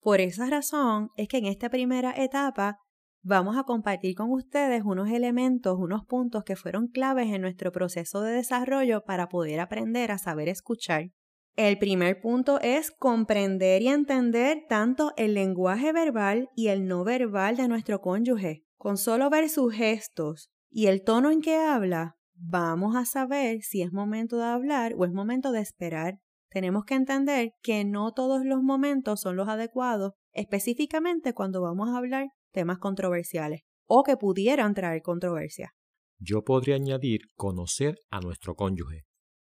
Por 0.00 0.20
esa 0.20 0.50
razón 0.50 1.10
es 1.16 1.28
que 1.28 1.38
en 1.38 1.46
esta 1.46 1.70
primera 1.70 2.12
etapa 2.16 2.80
vamos 3.22 3.56
a 3.56 3.62
compartir 3.62 4.16
con 4.16 4.32
ustedes 4.32 4.82
unos 4.84 5.10
elementos, 5.10 5.78
unos 5.78 6.06
puntos 6.06 6.42
que 6.42 6.56
fueron 6.56 6.88
claves 6.88 7.28
en 7.28 7.42
nuestro 7.42 7.70
proceso 7.70 8.20
de 8.22 8.32
desarrollo 8.32 9.04
para 9.04 9.28
poder 9.28 9.60
aprender 9.60 10.10
a 10.10 10.18
saber 10.18 10.48
escuchar. 10.48 11.12
El 11.56 11.78
primer 11.78 12.20
punto 12.20 12.60
es 12.60 12.90
comprender 12.90 13.80
y 13.80 13.88
entender 13.88 14.66
tanto 14.68 15.14
el 15.16 15.32
lenguaje 15.32 15.90
verbal 15.90 16.50
y 16.54 16.68
el 16.68 16.86
no 16.86 17.02
verbal 17.02 17.56
de 17.56 17.66
nuestro 17.66 18.02
cónyuge. 18.02 18.66
Con 18.76 18.98
solo 18.98 19.30
ver 19.30 19.48
sus 19.48 19.72
gestos 19.72 20.50
y 20.70 20.88
el 20.88 21.02
tono 21.02 21.30
en 21.30 21.40
que 21.40 21.56
habla, 21.56 22.18
vamos 22.34 22.94
a 22.94 23.06
saber 23.06 23.62
si 23.62 23.80
es 23.80 23.90
momento 23.90 24.36
de 24.36 24.44
hablar 24.44 24.92
o 24.98 25.06
es 25.06 25.12
momento 25.12 25.50
de 25.50 25.60
esperar. 25.60 26.20
Tenemos 26.50 26.84
que 26.84 26.94
entender 26.94 27.52
que 27.62 27.86
no 27.86 28.12
todos 28.12 28.44
los 28.44 28.62
momentos 28.62 29.22
son 29.22 29.36
los 29.36 29.48
adecuados, 29.48 30.12
específicamente 30.34 31.32
cuando 31.32 31.62
vamos 31.62 31.88
a 31.88 31.96
hablar 31.96 32.28
temas 32.52 32.76
controversiales 32.78 33.62
o 33.86 34.02
que 34.02 34.18
pudieran 34.18 34.74
traer 34.74 35.00
controversia. 35.00 35.72
Yo 36.18 36.44
podría 36.44 36.74
añadir 36.74 37.20
conocer 37.34 37.96
a 38.10 38.20
nuestro 38.20 38.56
cónyuge, 38.56 39.05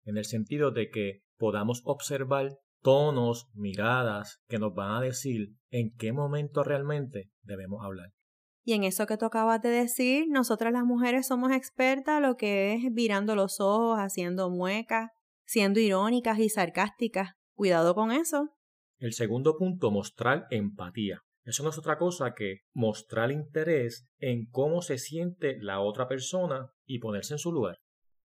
en 0.05 0.17
el 0.17 0.25
sentido 0.25 0.71
de 0.71 0.89
que 0.89 1.21
podamos 1.37 1.81
observar 1.85 2.57
tonos, 2.81 3.47
miradas 3.53 4.41
que 4.47 4.59
nos 4.59 4.73
van 4.73 4.91
a 4.91 5.01
decir 5.01 5.55
en 5.71 5.95
qué 5.95 6.11
momento 6.11 6.63
realmente 6.63 7.31
debemos 7.41 7.83
hablar. 7.83 8.11
Y 8.65 8.73
en 8.73 8.83
eso 8.83 9.05
que 9.05 9.17
tú 9.17 9.25
acabas 9.25 9.61
de 9.61 9.69
decir, 9.69 10.27
nosotras 10.29 10.71
las 10.71 10.83
mujeres 10.83 11.27
somos 11.27 11.51
expertas 11.51 12.21
lo 12.21 12.35
que 12.37 12.73
es 12.73 12.93
virando 12.93 13.35
los 13.35 13.59
ojos, 13.59 13.97
haciendo 13.99 14.49
muecas, 14.49 15.09
siendo 15.45 15.79
irónicas 15.79 16.39
y 16.39 16.49
sarcásticas. 16.49 17.31
Cuidado 17.55 17.93
con 17.93 18.11
eso. 18.11 18.49
El 18.99 19.13
segundo 19.13 19.57
punto, 19.57 19.91
mostrar 19.91 20.47
empatía. 20.49 21.21
Eso 21.43 21.63
no 21.63 21.71
es 21.71 21.77
otra 21.77 21.97
cosa 21.97 22.33
que 22.33 22.59
mostrar 22.73 23.31
interés 23.31 24.07
en 24.17 24.45
cómo 24.49 24.81
se 24.81 24.97
siente 24.97 25.57
la 25.59 25.81
otra 25.81 26.07
persona 26.07 26.71
y 26.85 26.99
ponerse 26.99 27.33
en 27.33 27.39
su 27.39 27.51
lugar. 27.51 27.79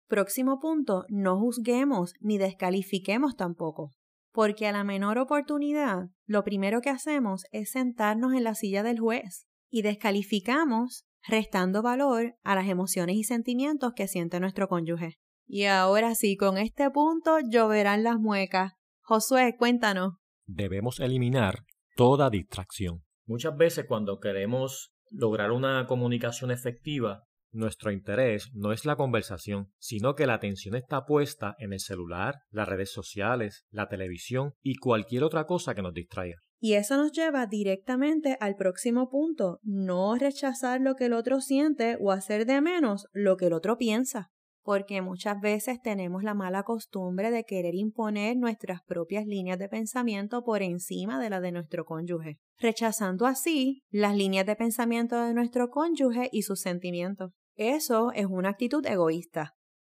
Próximo 0.08 0.58
punto, 0.58 1.04
no 1.08 1.38
juzguemos 1.38 2.14
ni 2.20 2.38
descalifiquemos 2.38 3.36
tampoco, 3.36 3.92
porque 4.32 4.66
a 4.66 4.72
la 4.72 4.82
menor 4.82 5.18
oportunidad, 5.18 6.08
lo 6.26 6.44
primero 6.44 6.80
que 6.80 6.88
hacemos 6.88 7.44
es 7.52 7.72
sentarnos 7.72 8.32
en 8.32 8.42
la 8.42 8.54
silla 8.54 8.82
del 8.82 8.98
juez 8.98 9.46
y 9.70 9.82
descalificamos 9.82 11.04
restando 11.26 11.82
valor 11.82 12.36
a 12.42 12.54
las 12.54 12.68
emociones 12.68 13.16
y 13.16 13.24
sentimientos 13.24 13.92
que 13.94 14.08
siente 14.08 14.40
nuestro 14.40 14.66
cónyuge. 14.68 15.18
Y 15.46 15.64
ahora 15.64 16.14
sí, 16.14 16.36
con 16.36 16.56
este 16.56 16.90
punto 16.90 17.38
lloverán 17.40 18.02
las 18.02 18.18
muecas. 18.18 18.72
Josué, 19.02 19.56
cuéntanos. 19.58 20.14
Debemos 20.46 21.00
eliminar 21.00 21.64
toda 21.96 22.30
distracción. 22.30 23.02
Muchas 23.26 23.56
veces 23.56 23.84
cuando 23.86 24.20
queremos 24.20 24.94
lograr 25.10 25.50
una 25.52 25.86
comunicación 25.86 26.50
efectiva, 26.50 27.24
nuestro 27.52 27.90
interés 27.92 28.50
no 28.52 28.72
es 28.72 28.84
la 28.84 28.96
conversación, 28.96 29.68
sino 29.78 30.14
que 30.14 30.26
la 30.26 30.34
atención 30.34 30.74
está 30.74 31.04
puesta 31.04 31.54
en 31.58 31.72
el 31.72 31.80
celular, 31.80 32.36
las 32.50 32.68
redes 32.68 32.92
sociales, 32.92 33.64
la 33.70 33.88
televisión 33.88 34.52
y 34.62 34.76
cualquier 34.76 35.24
otra 35.24 35.44
cosa 35.44 35.74
que 35.74 35.82
nos 35.82 35.94
distraiga. 35.94 36.36
Y 36.60 36.74
eso 36.74 36.96
nos 36.96 37.12
lleva 37.12 37.46
directamente 37.46 38.36
al 38.40 38.56
próximo 38.56 39.08
punto, 39.10 39.60
no 39.62 40.16
rechazar 40.16 40.80
lo 40.80 40.96
que 40.96 41.06
el 41.06 41.12
otro 41.12 41.40
siente 41.40 41.96
o 42.00 42.10
hacer 42.10 42.46
de 42.46 42.60
menos 42.60 43.06
lo 43.12 43.36
que 43.36 43.46
el 43.46 43.52
otro 43.52 43.78
piensa 43.78 44.30
porque 44.68 45.00
muchas 45.00 45.40
veces 45.40 45.80
tenemos 45.80 46.22
la 46.22 46.34
mala 46.34 46.62
costumbre 46.62 47.30
de 47.30 47.44
querer 47.44 47.74
imponer 47.74 48.36
nuestras 48.36 48.82
propias 48.82 49.24
líneas 49.24 49.58
de 49.58 49.66
pensamiento 49.66 50.44
por 50.44 50.60
encima 50.60 51.18
de 51.18 51.30
la 51.30 51.40
de 51.40 51.52
nuestro 51.52 51.86
cónyuge, 51.86 52.38
rechazando 52.58 53.24
así 53.24 53.80
las 53.88 54.14
líneas 54.14 54.44
de 54.44 54.56
pensamiento 54.56 55.18
de 55.24 55.32
nuestro 55.32 55.70
cónyuge 55.70 56.28
y 56.32 56.42
sus 56.42 56.60
sentimientos. 56.60 57.32
Eso 57.54 58.12
es 58.12 58.26
una 58.26 58.50
actitud 58.50 58.84
egoísta. 58.84 59.54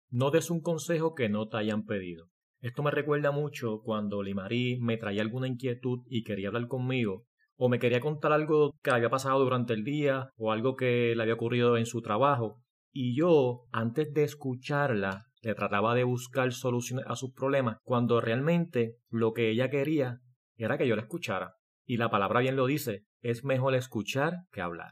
No 0.09 0.31
des 0.31 0.49
un 0.49 0.59
consejo 0.59 1.13
que 1.13 1.29
no 1.29 1.47
te 1.49 1.57
hayan 1.57 1.85
pedido. 1.85 2.29
Esto 2.59 2.81
me 2.81 2.89
recuerda 2.89 3.29
mucho 3.29 3.81
cuando 3.83 4.23
Limarí 4.23 4.79
me 4.81 4.97
traía 4.97 5.21
alguna 5.21 5.47
inquietud 5.47 5.99
y 6.07 6.23
quería 6.23 6.47
hablar 6.47 6.67
conmigo, 6.67 7.25
o 7.57 7.69
me 7.69 7.77
quería 7.77 7.99
contar 7.99 8.31
algo 8.31 8.71
que 8.81 8.89
había 8.89 9.11
pasado 9.11 9.43
durante 9.43 9.73
el 9.73 9.83
día, 9.83 10.31
o 10.35 10.51
algo 10.51 10.75
que 10.75 11.13
le 11.15 11.21
había 11.21 11.35
ocurrido 11.35 11.77
en 11.77 11.85
su 11.85 12.01
trabajo, 12.01 12.63
y 12.93 13.17
yo, 13.17 13.65
antes 13.71 14.13
de 14.13 14.23
escucharla, 14.23 15.25
le 15.41 15.55
trataba 15.55 15.95
de 15.95 16.03
buscar 16.03 16.53
soluciones 16.53 17.05
a 17.07 17.15
sus 17.15 17.33
problemas, 17.33 17.77
cuando 17.83 18.21
realmente 18.21 18.97
lo 19.09 19.33
que 19.33 19.49
ella 19.49 19.69
quería 19.69 20.21
era 20.55 20.77
que 20.77 20.87
yo 20.87 20.95
la 20.95 21.01
escuchara. 21.01 21.55
Y 21.85 21.97
la 21.97 22.09
palabra 22.11 22.39
bien 22.39 22.55
lo 22.55 22.67
dice, 22.67 23.03
es 23.21 23.43
mejor 23.43 23.73
escuchar 23.73 24.43
que 24.51 24.61
hablar. 24.61 24.91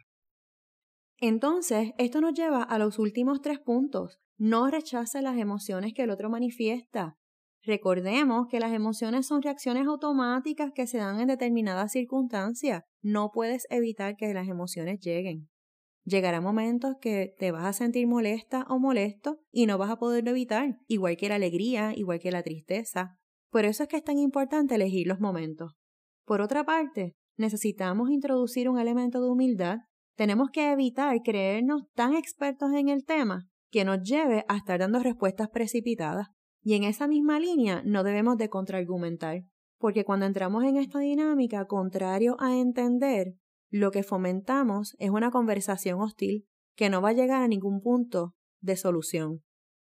Entonces, 1.20 1.92
esto 2.00 2.20
nos 2.20 2.34
lleva 2.34 2.64
a 2.64 2.80
los 2.80 2.98
últimos 2.98 3.42
tres 3.42 3.60
puntos. 3.60 4.20
No 4.38 4.68
rechace 4.72 5.22
las 5.22 5.38
emociones 5.38 5.94
que 5.94 6.04
el 6.04 6.10
otro 6.10 6.32
manifiesta. 6.32 7.18
Recordemos 7.64 8.48
que 8.50 8.60
las 8.60 8.74
emociones 8.74 9.28
son 9.28 9.44
reacciones 9.44 9.86
automáticas 9.86 10.72
que 10.74 10.88
se 10.88 10.98
dan 10.98 11.20
en 11.20 11.28
determinadas 11.28 11.92
circunstancias. 11.92 12.84
No 13.04 13.30
puedes 13.32 13.68
evitar 13.70 14.16
que 14.16 14.34
las 14.34 14.48
emociones 14.48 15.00
lleguen. 15.00 15.51
Llegará 16.04 16.42
momentos 16.42 16.96
que 17.00 17.36
te 17.38 17.52
vas 17.52 17.66
a 17.66 17.74
sentir 17.74 18.08
molesta 18.08 18.66
o 18.70 18.80
molesto 18.80 19.40
y 19.52 19.68
no 19.68 19.78
vas 19.78 19.92
a 19.92 19.98
poderlo 19.98 20.32
evitar, 20.32 20.80
igual 20.88 21.16
que 21.16 21.30
la 21.30 21.36
alegría, 21.36 21.94
igual 21.96 22.20
que 22.20 22.32
la 22.32 22.42
tristeza. 22.42 23.18
Por 23.52 23.66
eso 23.66 23.84
es 23.84 23.90
que 23.90 23.98
es 23.98 24.04
tan 24.04 24.18
importante 24.18 24.76
elegir 24.76 25.08
los 25.08 25.20
momentos. 25.20 25.74
Por 26.26 26.42
otra 26.42 26.64
parte, 26.64 27.16
necesitamos 27.38 28.10
introducir 28.10 28.68
un 28.70 28.80
elemento 28.80 29.22
de 29.22 29.30
humildad. 29.30 29.78
Tenemos 30.16 30.50
que 30.52 30.72
evitar 30.72 31.16
creernos 31.24 31.84
tan 31.94 32.16
expertos 32.16 32.74
en 32.74 32.90
el 32.90 33.06
tema 33.06 33.48
que 33.70 33.86
nos 33.86 34.02
lleve 34.02 34.44
a 34.48 34.58
estar 34.58 34.80
dando 34.80 35.00
respuestas 35.00 35.50
precipitadas. 35.50 36.28
Y 36.64 36.76
en 36.76 36.84
esa 36.84 37.08
misma 37.08 37.40
línea 37.40 37.82
no 37.86 38.04
debemos 38.04 38.38
de 38.38 38.50
contraargumentar, 38.50 39.44
porque 39.80 40.04
cuando 40.04 40.26
entramos 40.26 40.64
en 40.64 40.78
esta 40.78 41.00
dinámica 41.00 41.66
contrario 41.66 42.36
a 42.40 42.56
entender, 42.56 43.34
lo 43.72 43.92
que 43.92 44.04
fomentamos 44.04 44.96
es 45.00 45.10
una 45.10 45.32
conversación 45.32 46.00
hostil 46.02 46.46
que 46.76 46.90
no 46.90 47.02
va 47.02 47.10
a 47.10 47.14
llegar 47.14 47.42
a 47.42 47.48
ningún 47.48 47.82
punto 47.82 48.36
de 48.60 48.76
solución. 48.76 49.44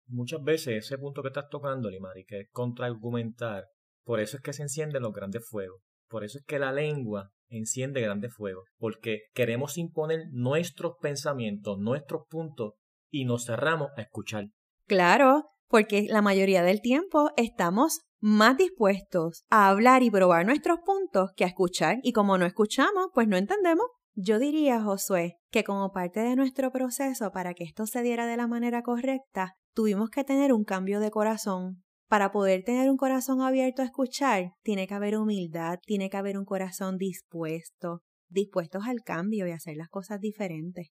Muchas 0.07 0.43
veces 0.43 0.85
ese 0.85 0.97
punto 0.97 1.21
que 1.21 1.29
estás 1.29 1.49
tocando, 1.49 1.89
Limari, 1.89 2.25
que 2.25 2.41
es 2.41 2.49
contraargumentar, 2.51 3.65
por 4.03 4.19
eso 4.19 4.37
es 4.37 4.43
que 4.43 4.53
se 4.53 4.63
encienden 4.63 5.03
los 5.03 5.13
grandes 5.13 5.47
fuegos. 5.47 5.81
Por 6.09 6.23
eso 6.23 6.39
es 6.39 6.45
que 6.45 6.59
la 6.59 6.73
lengua 6.73 7.31
enciende 7.47 8.01
grandes 8.01 8.33
fuegos, 8.33 8.67
porque 8.77 9.23
queremos 9.33 9.77
imponer 9.77 10.25
nuestros 10.31 10.95
pensamientos, 11.01 11.77
nuestros 11.79 12.23
puntos, 12.27 12.73
y 13.11 13.25
nos 13.25 13.45
cerramos 13.45 13.89
a 13.95 14.01
escuchar. 14.01 14.47
Claro, 14.87 15.45
porque 15.67 16.07
la 16.09 16.21
mayoría 16.21 16.63
del 16.63 16.81
tiempo 16.81 17.31
estamos 17.37 18.01
más 18.19 18.57
dispuestos 18.57 19.43
a 19.49 19.69
hablar 19.69 20.03
y 20.03 20.11
probar 20.11 20.45
nuestros 20.45 20.79
puntos 20.85 21.31
que 21.35 21.43
a 21.43 21.47
escuchar, 21.47 21.99
y 22.03 22.13
como 22.13 22.37
no 22.37 22.45
escuchamos, 22.45 23.07
pues 23.13 23.27
no 23.27 23.37
entendemos. 23.37 23.85
Yo 24.15 24.39
diría, 24.39 24.81
Josué, 24.81 25.37
que 25.51 25.63
como 25.63 25.91
parte 25.91 26.19
de 26.19 26.35
nuestro 26.35 26.71
proceso 26.71 27.31
para 27.31 27.53
que 27.53 27.63
esto 27.63 27.85
se 27.85 28.01
diera 28.01 28.27
de 28.27 28.37
la 28.37 28.47
manera 28.47 28.81
correcta, 28.81 29.55
tuvimos 29.73 30.09
que 30.09 30.23
tener 30.23 30.51
un 30.51 30.63
cambio 30.63 30.99
de 30.99 31.11
corazón. 31.11 31.83
Para 32.07 32.31
poder 32.31 32.63
tener 32.63 32.89
un 32.89 32.97
corazón 32.97 33.41
abierto 33.41 33.81
a 33.81 33.85
escuchar, 33.85 34.51
tiene 34.63 34.87
que 34.87 34.95
haber 34.95 35.17
humildad, 35.17 35.79
tiene 35.85 36.09
que 36.09 36.17
haber 36.17 36.37
un 36.37 36.45
corazón 36.45 36.97
dispuesto, 36.97 38.01
dispuestos 38.29 38.87
al 38.87 39.03
cambio 39.03 39.47
y 39.47 39.51
hacer 39.51 39.77
las 39.77 39.89
cosas 39.89 40.19
diferentes. 40.19 40.89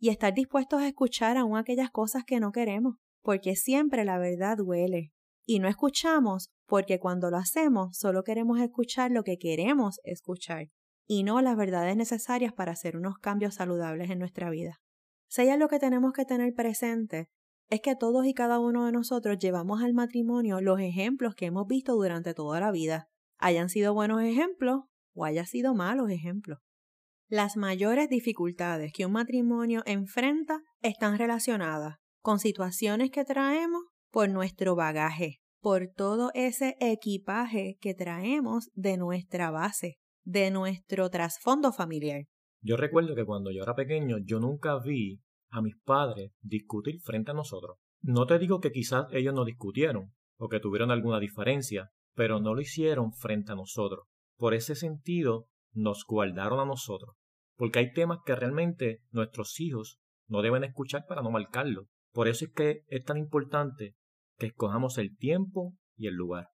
Y 0.00 0.08
estar 0.08 0.34
dispuestos 0.34 0.80
a 0.80 0.88
escuchar 0.88 1.36
aún 1.36 1.56
aquellas 1.56 1.90
cosas 1.90 2.24
que 2.26 2.40
no 2.40 2.50
queremos 2.50 2.96
porque 3.24 3.56
siempre 3.56 4.04
la 4.04 4.18
verdad 4.18 4.58
duele. 4.58 5.10
Y 5.46 5.58
no 5.58 5.68
escuchamos 5.68 6.50
porque 6.66 6.98
cuando 6.98 7.30
lo 7.30 7.36
hacemos 7.36 7.96
solo 7.98 8.22
queremos 8.22 8.60
escuchar 8.60 9.10
lo 9.10 9.22
que 9.22 9.36
queremos 9.36 10.00
escuchar 10.04 10.68
y 11.06 11.22
no 11.22 11.40
las 11.42 11.56
verdades 11.56 11.96
necesarias 11.96 12.52
para 12.52 12.72
hacer 12.72 12.96
unos 12.96 13.18
cambios 13.18 13.56
saludables 13.56 14.10
en 14.10 14.18
nuestra 14.18 14.50
vida. 14.50 14.80
Si 15.28 15.42
hay 15.42 15.58
lo 15.58 15.68
que 15.68 15.78
tenemos 15.78 16.12
que 16.12 16.24
tener 16.24 16.54
presente 16.54 17.28
es 17.68 17.80
que 17.80 17.96
todos 17.96 18.26
y 18.26 18.34
cada 18.34 18.58
uno 18.58 18.86
de 18.86 18.92
nosotros 18.92 19.38
llevamos 19.38 19.82
al 19.82 19.94
matrimonio 19.94 20.60
los 20.60 20.80
ejemplos 20.80 21.34
que 21.34 21.46
hemos 21.46 21.66
visto 21.66 21.94
durante 21.94 22.34
toda 22.34 22.60
la 22.60 22.70
vida, 22.70 23.08
hayan 23.38 23.68
sido 23.68 23.94
buenos 23.94 24.22
ejemplos 24.22 24.82
o 25.14 25.24
hayan 25.24 25.46
sido 25.46 25.74
malos 25.74 26.10
ejemplos. 26.10 26.60
Las 27.28 27.56
mayores 27.56 28.08
dificultades 28.08 28.92
que 28.92 29.06
un 29.06 29.12
matrimonio 29.12 29.82
enfrenta 29.86 30.60
están 30.82 31.18
relacionadas 31.18 31.96
con 32.20 32.38
situaciones 32.38 33.10
que 33.10 33.24
traemos 33.24 33.82
por 34.14 34.30
nuestro 34.30 34.76
bagaje, 34.76 35.40
por 35.60 35.88
todo 35.88 36.30
ese 36.34 36.76
equipaje 36.78 37.78
que 37.80 37.94
traemos 37.94 38.70
de 38.74 38.96
nuestra 38.96 39.50
base, 39.50 39.96
de 40.22 40.52
nuestro 40.52 41.10
trasfondo 41.10 41.72
familiar. 41.72 42.22
Yo 42.62 42.76
recuerdo 42.76 43.16
que 43.16 43.24
cuando 43.24 43.50
yo 43.50 43.64
era 43.64 43.74
pequeño 43.74 44.18
yo 44.24 44.38
nunca 44.38 44.78
vi 44.78 45.20
a 45.50 45.60
mis 45.60 45.74
padres 45.84 46.30
discutir 46.40 47.00
frente 47.00 47.32
a 47.32 47.34
nosotros. 47.34 47.78
No 48.02 48.24
te 48.26 48.38
digo 48.38 48.60
que 48.60 48.70
quizás 48.70 49.06
ellos 49.10 49.34
no 49.34 49.44
discutieron 49.44 50.12
o 50.38 50.48
que 50.48 50.60
tuvieron 50.60 50.92
alguna 50.92 51.18
diferencia, 51.18 51.90
pero 52.14 52.38
no 52.38 52.54
lo 52.54 52.60
hicieron 52.60 53.12
frente 53.14 53.50
a 53.50 53.56
nosotros. 53.56 54.06
Por 54.36 54.54
ese 54.54 54.76
sentido, 54.76 55.48
nos 55.72 56.04
guardaron 56.06 56.60
a 56.60 56.64
nosotros. 56.64 57.16
porque 57.56 57.80
hay 57.80 57.92
temas 57.92 58.18
que 58.24 58.36
realmente 58.36 59.00
nuestros 59.10 59.58
hijos 59.60 59.98
no 60.28 60.40
deben 60.40 60.62
escuchar 60.62 61.04
para 61.08 61.22
no 61.22 61.32
marcarlo. 61.32 61.86
Por 62.12 62.28
eso 62.28 62.44
es 62.44 62.52
que 62.52 62.82
es 62.86 63.04
tan 63.04 63.16
importante 63.16 63.96
que 64.38 64.46
escojamos 64.46 64.98
el 64.98 65.16
tiempo 65.16 65.74
y 65.96 66.06
el 66.06 66.14
lugar. 66.14 66.48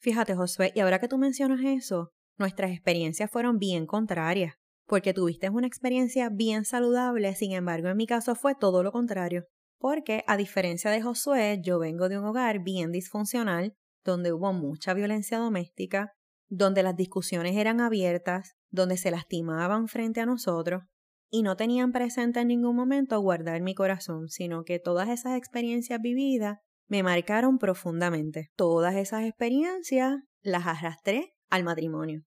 Fíjate, 0.00 0.34
Josué, 0.34 0.72
y 0.74 0.80
ahora 0.80 0.98
que 0.98 1.08
tú 1.08 1.18
mencionas 1.18 1.60
eso, 1.64 2.12
nuestras 2.38 2.70
experiencias 2.70 3.30
fueron 3.30 3.58
bien 3.58 3.86
contrarias, 3.86 4.54
porque 4.86 5.12
tuviste 5.12 5.50
una 5.50 5.66
experiencia 5.66 6.30
bien 6.30 6.64
saludable, 6.64 7.34
sin 7.34 7.52
embargo 7.52 7.88
en 7.88 7.96
mi 7.96 8.06
caso 8.06 8.34
fue 8.34 8.54
todo 8.54 8.82
lo 8.82 8.92
contrario, 8.92 9.44
porque 9.78 10.24
a 10.26 10.36
diferencia 10.36 10.90
de 10.90 11.02
Josué, 11.02 11.60
yo 11.62 11.78
vengo 11.78 12.08
de 12.08 12.18
un 12.18 12.24
hogar 12.24 12.62
bien 12.62 12.92
disfuncional, 12.92 13.74
donde 14.04 14.32
hubo 14.32 14.52
mucha 14.52 14.94
violencia 14.94 15.38
doméstica, 15.38 16.12
donde 16.48 16.82
las 16.82 16.96
discusiones 16.96 17.56
eran 17.56 17.80
abiertas, 17.80 18.54
donde 18.70 18.96
se 18.96 19.10
lastimaban 19.10 19.88
frente 19.88 20.20
a 20.20 20.26
nosotros, 20.26 20.84
y 21.30 21.42
no 21.42 21.56
tenían 21.56 21.92
presente 21.92 22.40
en 22.40 22.48
ningún 22.48 22.74
momento 22.74 23.20
guardar 23.20 23.60
mi 23.60 23.74
corazón, 23.74 24.28
sino 24.28 24.64
que 24.64 24.78
todas 24.78 25.08
esas 25.10 25.36
experiencias 25.36 26.00
vividas 26.00 26.58
me 26.88 27.02
marcaron 27.02 27.58
profundamente. 27.58 28.50
Todas 28.56 28.96
esas 28.96 29.24
experiencias 29.24 30.16
las 30.42 30.66
arrastré 30.66 31.34
al 31.50 31.64
matrimonio. 31.64 32.22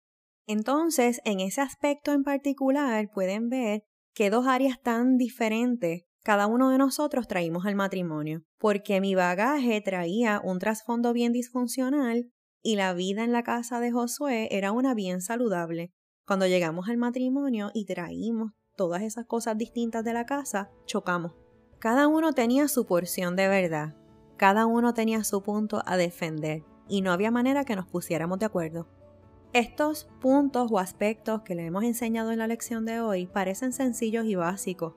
Entonces, 0.47 1.21
en 1.25 1.41
ese 1.41 1.61
aspecto 1.61 2.13
en 2.13 2.23
particular, 2.23 3.09
pueden 3.13 3.49
ver 3.49 3.83
que 4.15 4.31
dos 4.31 4.47
áreas 4.47 4.81
tan 4.83 5.17
diferentes 5.17 6.03
cada 6.23 6.47
uno 6.47 6.69
de 6.71 6.79
nosotros 6.79 7.27
traímos 7.27 7.65
al 7.65 7.77
matrimonio, 7.77 8.43
porque 8.59 9.01
mi 9.01 9.15
bagaje 9.15 9.81
traía 9.81 10.41
un 10.45 10.59
trasfondo 10.59 11.13
bien 11.15 11.33
disfuncional 11.33 12.31
y 12.63 12.77
la 12.77 12.93
vida 12.93 13.25
en 13.25 13.33
la 13.33 13.43
casa 13.43 13.81
de 13.81 13.91
Josué 13.91 14.49
era 14.51 14.73
una 14.73 14.95
bien 14.95 15.23
saludable. 15.23 15.93
Cuando 16.27 16.47
llegamos 16.47 16.89
al 16.89 16.99
matrimonio 16.99 17.71
y 17.73 17.87
traímos 17.87 18.53
todas 18.77 19.03
esas 19.03 19.25
cosas 19.27 19.57
distintas 19.57 20.05
de 20.05 20.13
la 20.13 20.27
casa, 20.27 20.71
chocamos. 20.85 21.33
Cada 21.79 22.07
uno 22.07 22.35
tenía 22.35 22.69
su 22.69 22.85
porción 22.85 23.35
de 23.35 23.49
verdad, 23.49 23.95
cada 24.41 24.65
uno 24.65 24.95
tenía 24.95 25.23
su 25.23 25.43
punto 25.43 25.83
a 25.85 25.99
defender 25.99 26.65
y 26.89 27.03
no 27.03 27.13
había 27.13 27.31
manera 27.31 27.67
que 27.67 27.77
nos 27.77 27.87
pusiéramos 27.87 28.39
de 28.39 28.47
acuerdo. 28.47 28.87
Estos 29.53 30.09
puntos 30.19 30.73
o 30.73 30.79
aspectos 30.79 31.43
que 31.43 31.55
le 31.55 31.67
hemos 31.67 31.85
enseñado 31.85 32.33
en 32.33 32.39
la 32.39 32.47
lección 32.47 32.87
de 32.87 33.03
hoy 33.03 33.27
parecen 33.27 33.75
sencillos 33.75 34.25
y 34.25 34.37
básicos, 34.37 34.95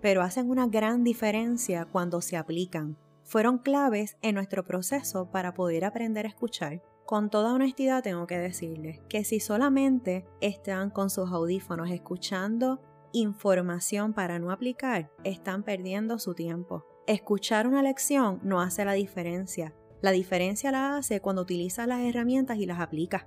pero 0.00 0.22
hacen 0.22 0.48
una 0.48 0.68
gran 0.68 1.02
diferencia 1.02 1.86
cuando 1.86 2.20
se 2.20 2.36
aplican. 2.36 2.96
Fueron 3.24 3.58
claves 3.58 4.16
en 4.22 4.36
nuestro 4.36 4.64
proceso 4.64 5.28
para 5.32 5.54
poder 5.54 5.84
aprender 5.84 6.24
a 6.24 6.28
escuchar. 6.28 6.80
Con 7.04 7.30
toda 7.30 7.54
honestidad 7.54 8.04
tengo 8.04 8.28
que 8.28 8.38
decirles 8.38 9.00
que 9.08 9.24
si 9.24 9.40
solamente 9.40 10.24
están 10.40 10.90
con 10.90 11.10
sus 11.10 11.32
audífonos 11.32 11.90
escuchando 11.90 12.80
información 13.12 14.12
para 14.12 14.38
no 14.38 14.52
aplicar, 14.52 15.10
están 15.24 15.64
perdiendo 15.64 16.20
su 16.20 16.34
tiempo. 16.34 16.84
Escuchar 17.08 17.66
una 17.66 17.82
lección 17.82 18.38
no 18.42 18.60
hace 18.60 18.84
la 18.84 18.92
diferencia. 18.92 19.72
La 20.02 20.10
diferencia 20.10 20.70
la 20.70 20.98
hace 20.98 21.22
cuando 21.22 21.40
utilizas 21.40 21.88
las 21.88 22.00
herramientas 22.00 22.58
y 22.58 22.66
las 22.66 22.80
aplicas. 22.80 23.24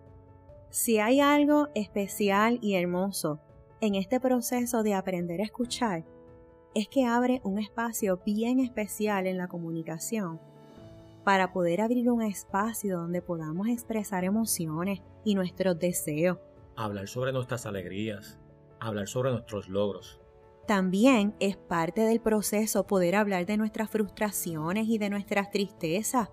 Si 0.69 0.99
hay 0.99 1.19
algo 1.19 1.67
especial 1.73 2.59
y 2.61 2.75
hermoso 2.75 3.39
en 3.79 3.95
este 3.95 4.19
proceso 4.19 4.83
de 4.83 4.93
aprender 4.93 5.41
a 5.41 5.45
escuchar, 5.45 6.05
es 6.75 6.89
que 6.89 7.05
abre 7.05 7.41
un 7.43 7.57
espacio 7.57 8.21
bien 8.23 8.59
especial 8.59 9.25
en 9.25 9.39
la 9.39 9.47
comunicación 9.47 10.39
para 11.23 11.51
poder 11.51 11.81
abrir 11.81 12.11
un 12.11 12.21
espacio 12.21 12.99
donde 12.99 13.23
podamos 13.23 13.67
expresar 13.67 14.25
emociones 14.25 15.01
y 15.25 15.33
nuestros 15.33 15.79
deseos. 15.79 16.37
Hablar 16.75 17.07
sobre 17.07 17.33
nuestras 17.33 17.65
alegrías, 17.65 18.37
hablar 18.79 19.07
sobre 19.07 19.31
nuestros 19.31 19.69
logros, 19.69 20.20
también 20.71 21.35
es 21.41 21.57
parte 21.57 21.99
del 21.99 22.21
proceso 22.21 22.87
poder 22.87 23.17
hablar 23.17 23.45
de 23.45 23.57
nuestras 23.57 23.89
frustraciones 23.89 24.87
y 24.87 24.99
de 24.99 25.09
nuestras 25.09 25.51
tristezas. 25.51 26.29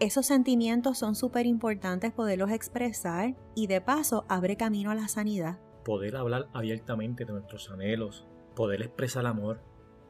Esos 0.00 0.26
sentimientos 0.26 0.98
son 0.98 1.14
súper 1.14 1.46
importantes 1.46 2.12
poderlos 2.12 2.50
expresar 2.50 3.34
y 3.54 3.68
de 3.68 3.80
paso 3.80 4.26
abre 4.28 4.56
camino 4.56 4.90
a 4.90 4.94
la 4.94 5.08
sanidad. 5.08 5.58
Poder 5.82 6.16
hablar 6.16 6.50
abiertamente 6.52 7.24
de 7.24 7.32
nuestros 7.32 7.70
anhelos, 7.70 8.26
poder 8.54 8.82
expresar 8.82 9.24
amor. 9.24 9.62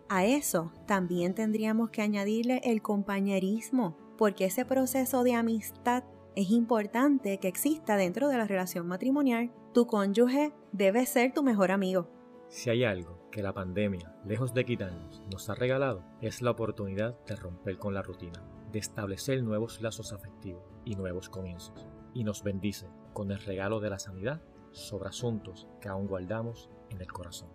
A 0.08 0.24
eso 0.24 0.72
también 0.88 1.34
tendríamos 1.34 1.90
que 1.90 2.02
añadirle 2.02 2.60
el 2.64 2.82
compañerismo, 2.82 3.96
porque 4.18 4.46
ese 4.46 4.64
proceso 4.64 5.22
de 5.22 5.34
amistad 5.34 6.02
es 6.34 6.50
importante 6.50 7.38
que 7.38 7.46
exista 7.46 7.96
dentro 7.96 8.26
de 8.26 8.36
la 8.36 8.48
relación 8.48 8.88
matrimonial. 8.88 9.52
Tu 9.72 9.86
cónyuge 9.86 10.52
debe 10.72 11.06
ser 11.06 11.32
tu 11.32 11.44
mejor 11.44 11.70
amigo. 11.70 12.08
Si 12.48 12.68
hay 12.68 12.82
algo 12.82 13.19
que 13.30 13.42
la 13.42 13.54
pandemia, 13.54 14.14
lejos 14.24 14.54
de 14.54 14.64
quitarnos, 14.64 15.22
nos 15.30 15.48
ha 15.48 15.54
regalado, 15.54 16.04
es 16.20 16.42
la 16.42 16.50
oportunidad 16.50 17.18
de 17.24 17.36
romper 17.36 17.78
con 17.78 17.94
la 17.94 18.02
rutina, 18.02 18.42
de 18.72 18.78
establecer 18.78 19.42
nuevos 19.42 19.80
lazos 19.80 20.12
afectivos 20.12 20.64
y 20.84 20.96
nuevos 20.96 21.28
comienzos. 21.28 21.86
Y 22.12 22.24
nos 22.24 22.42
bendice 22.42 22.88
con 23.12 23.30
el 23.30 23.40
regalo 23.40 23.80
de 23.80 23.90
la 23.90 23.98
sanidad 23.98 24.42
sobre 24.72 25.08
asuntos 25.08 25.68
que 25.80 25.88
aún 25.88 26.06
guardamos 26.06 26.70
en 26.90 27.00
el 27.00 27.12
corazón. 27.12 27.48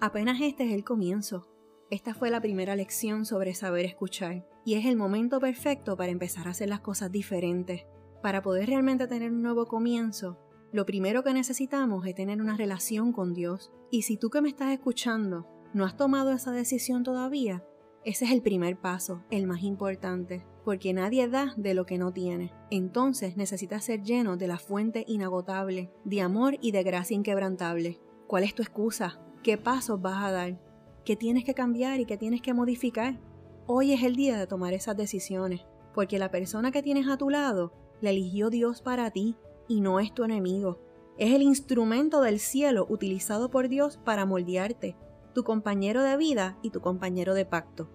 Apenas 0.00 0.40
este 0.40 0.64
es 0.64 0.72
el 0.72 0.84
comienzo. 0.84 1.48
Esta 1.90 2.14
fue 2.14 2.30
la 2.30 2.40
primera 2.40 2.74
lección 2.74 3.26
sobre 3.26 3.54
saber 3.54 3.84
escuchar 3.84 4.46
y 4.64 4.74
es 4.74 4.86
el 4.86 4.96
momento 4.96 5.40
perfecto 5.40 5.96
para 5.96 6.10
empezar 6.10 6.48
a 6.48 6.50
hacer 6.52 6.68
las 6.68 6.80
cosas 6.80 7.12
diferentes. 7.12 7.84
Para 8.22 8.42
poder 8.42 8.68
realmente 8.68 9.06
tener 9.06 9.30
un 9.30 9.42
nuevo 9.42 9.66
comienzo, 9.66 10.38
lo 10.72 10.86
primero 10.86 11.22
que 11.22 11.34
necesitamos 11.34 12.06
es 12.06 12.14
tener 12.14 12.40
una 12.40 12.56
relación 12.56 13.12
con 13.12 13.34
Dios. 13.34 13.70
Y 13.90 14.02
si 14.02 14.16
tú 14.16 14.30
que 14.30 14.40
me 14.40 14.48
estás 14.48 14.72
escuchando 14.72 15.46
no 15.74 15.84
has 15.84 15.96
tomado 15.96 16.32
esa 16.32 16.50
decisión 16.50 17.02
todavía, 17.02 17.62
ese 18.04 18.24
es 18.24 18.30
el 18.30 18.42
primer 18.42 18.78
paso, 18.80 19.22
el 19.30 19.46
más 19.46 19.62
importante, 19.62 20.44
porque 20.64 20.94
nadie 20.94 21.28
da 21.28 21.54
de 21.58 21.74
lo 21.74 21.84
que 21.84 21.98
no 21.98 22.12
tiene. 22.12 22.52
Entonces 22.70 23.36
necesitas 23.36 23.84
ser 23.84 24.02
lleno 24.02 24.38
de 24.38 24.48
la 24.48 24.58
fuente 24.58 25.04
inagotable, 25.06 25.92
de 26.04 26.22
amor 26.22 26.56
y 26.62 26.72
de 26.72 26.82
gracia 26.82 27.14
inquebrantable. 27.14 28.00
¿Cuál 28.26 28.44
es 28.44 28.54
tu 28.54 28.62
excusa? 28.62 29.20
¿Qué 29.42 29.58
pasos 29.58 30.00
vas 30.00 30.24
a 30.24 30.32
dar? 30.32 30.58
¿Qué 31.04 31.16
tienes 31.16 31.44
que 31.44 31.54
cambiar 31.54 32.00
y 32.00 32.06
qué 32.06 32.16
tienes 32.16 32.40
que 32.40 32.54
modificar? 32.54 33.20
Hoy 33.66 33.92
es 33.92 34.02
el 34.02 34.16
día 34.16 34.38
de 34.38 34.46
tomar 34.46 34.72
esas 34.72 34.96
decisiones, 34.96 35.66
porque 35.94 36.18
la 36.18 36.30
persona 36.30 36.72
que 36.72 36.82
tienes 36.82 37.08
a 37.08 37.18
tu 37.18 37.28
lado 37.28 37.74
la 38.00 38.10
eligió 38.10 38.48
Dios 38.48 38.80
para 38.80 39.10
ti 39.10 39.36
y 39.68 39.80
no 39.80 40.00
es 40.00 40.12
tu 40.12 40.24
enemigo. 40.24 40.78
Es 41.18 41.34
el 41.34 41.42
instrumento 41.42 42.20
del 42.20 42.38
cielo 42.38 42.86
utilizado 42.88 43.50
por 43.50 43.68
Dios 43.68 43.98
para 43.98 44.26
moldearte, 44.26 44.96
tu 45.34 45.44
compañero 45.44 46.02
de 46.02 46.16
vida 46.16 46.58
y 46.62 46.70
tu 46.70 46.80
compañero 46.80 47.34
de 47.34 47.44
pacto. 47.44 47.88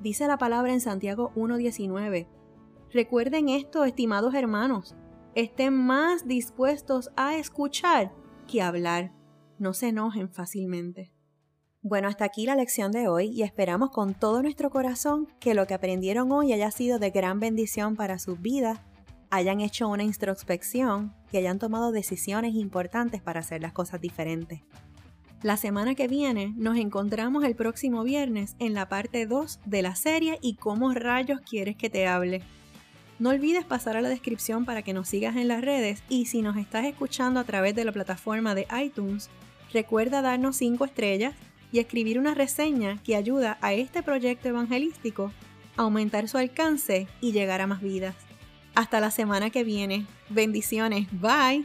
Dice 0.00 0.26
la 0.26 0.38
palabra 0.38 0.72
en 0.72 0.80
Santiago 0.80 1.32
1.19. 1.36 2.28
Recuerden 2.92 3.48
esto, 3.48 3.84
estimados 3.84 4.34
hermanos, 4.34 4.94
estén 5.34 5.74
más 5.74 6.28
dispuestos 6.28 7.10
a 7.16 7.36
escuchar 7.36 8.12
que 8.46 8.62
a 8.62 8.68
hablar. 8.68 9.12
No 9.58 9.72
se 9.72 9.88
enojen 9.88 10.28
fácilmente. 10.28 11.12
Bueno, 11.82 12.08
hasta 12.08 12.24
aquí 12.24 12.46
la 12.46 12.56
lección 12.56 12.92
de 12.92 13.08
hoy 13.08 13.26
y 13.26 13.42
esperamos 13.42 13.90
con 13.90 14.14
todo 14.14 14.42
nuestro 14.42 14.70
corazón 14.70 15.28
que 15.38 15.54
lo 15.54 15.66
que 15.66 15.74
aprendieron 15.74 16.32
hoy 16.32 16.52
haya 16.52 16.70
sido 16.70 16.98
de 16.98 17.10
gran 17.10 17.40
bendición 17.40 17.94
para 17.96 18.18
sus 18.18 18.40
vidas 18.40 18.80
hayan 19.34 19.60
hecho 19.60 19.88
una 19.88 20.04
introspección 20.04 21.12
y 21.32 21.36
hayan 21.38 21.58
tomado 21.58 21.92
decisiones 21.92 22.54
importantes 22.54 23.20
para 23.20 23.40
hacer 23.40 23.60
las 23.60 23.72
cosas 23.72 24.00
diferentes. 24.00 24.60
La 25.42 25.56
semana 25.56 25.94
que 25.94 26.08
viene 26.08 26.54
nos 26.56 26.78
encontramos 26.78 27.44
el 27.44 27.54
próximo 27.54 28.02
viernes 28.02 28.56
en 28.58 28.72
la 28.72 28.88
parte 28.88 29.26
2 29.26 29.60
de 29.66 29.82
la 29.82 29.94
serie 29.94 30.38
y 30.40 30.54
cómo 30.54 30.94
rayos 30.94 31.40
quieres 31.40 31.76
que 31.76 31.90
te 31.90 32.06
hable. 32.06 32.42
No 33.18 33.30
olvides 33.30 33.64
pasar 33.64 33.96
a 33.96 34.00
la 34.00 34.08
descripción 34.08 34.64
para 34.64 34.82
que 34.82 34.94
nos 34.94 35.08
sigas 35.08 35.36
en 35.36 35.48
las 35.48 35.60
redes 35.60 36.02
y 36.08 36.26
si 36.26 36.40
nos 36.40 36.56
estás 36.56 36.86
escuchando 36.86 37.40
a 37.40 37.44
través 37.44 37.74
de 37.74 37.84
la 37.84 37.92
plataforma 37.92 38.54
de 38.54 38.66
iTunes, 38.82 39.28
recuerda 39.72 40.22
darnos 40.22 40.56
5 40.56 40.84
estrellas 40.84 41.34
y 41.72 41.78
escribir 41.78 42.18
una 42.18 42.34
reseña 42.34 43.02
que 43.02 43.16
ayuda 43.16 43.58
a 43.60 43.74
este 43.74 44.02
proyecto 44.02 44.48
evangelístico 44.48 45.32
a 45.76 45.82
aumentar 45.82 46.28
su 46.28 46.38
alcance 46.38 47.08
y 47.20 47.32
llegar 47.32 47.60
a 47.60 47.66
más 47.66 47.82
vidas. 47.82 48.14
Hasta 48.74 49.00
la 49.00 49.10
semana 49.10 49.50
que 49.50 49.64
viene. 49.64 50.06
Bendiciones. 50.28 51.06
Bye. 51.12 51.64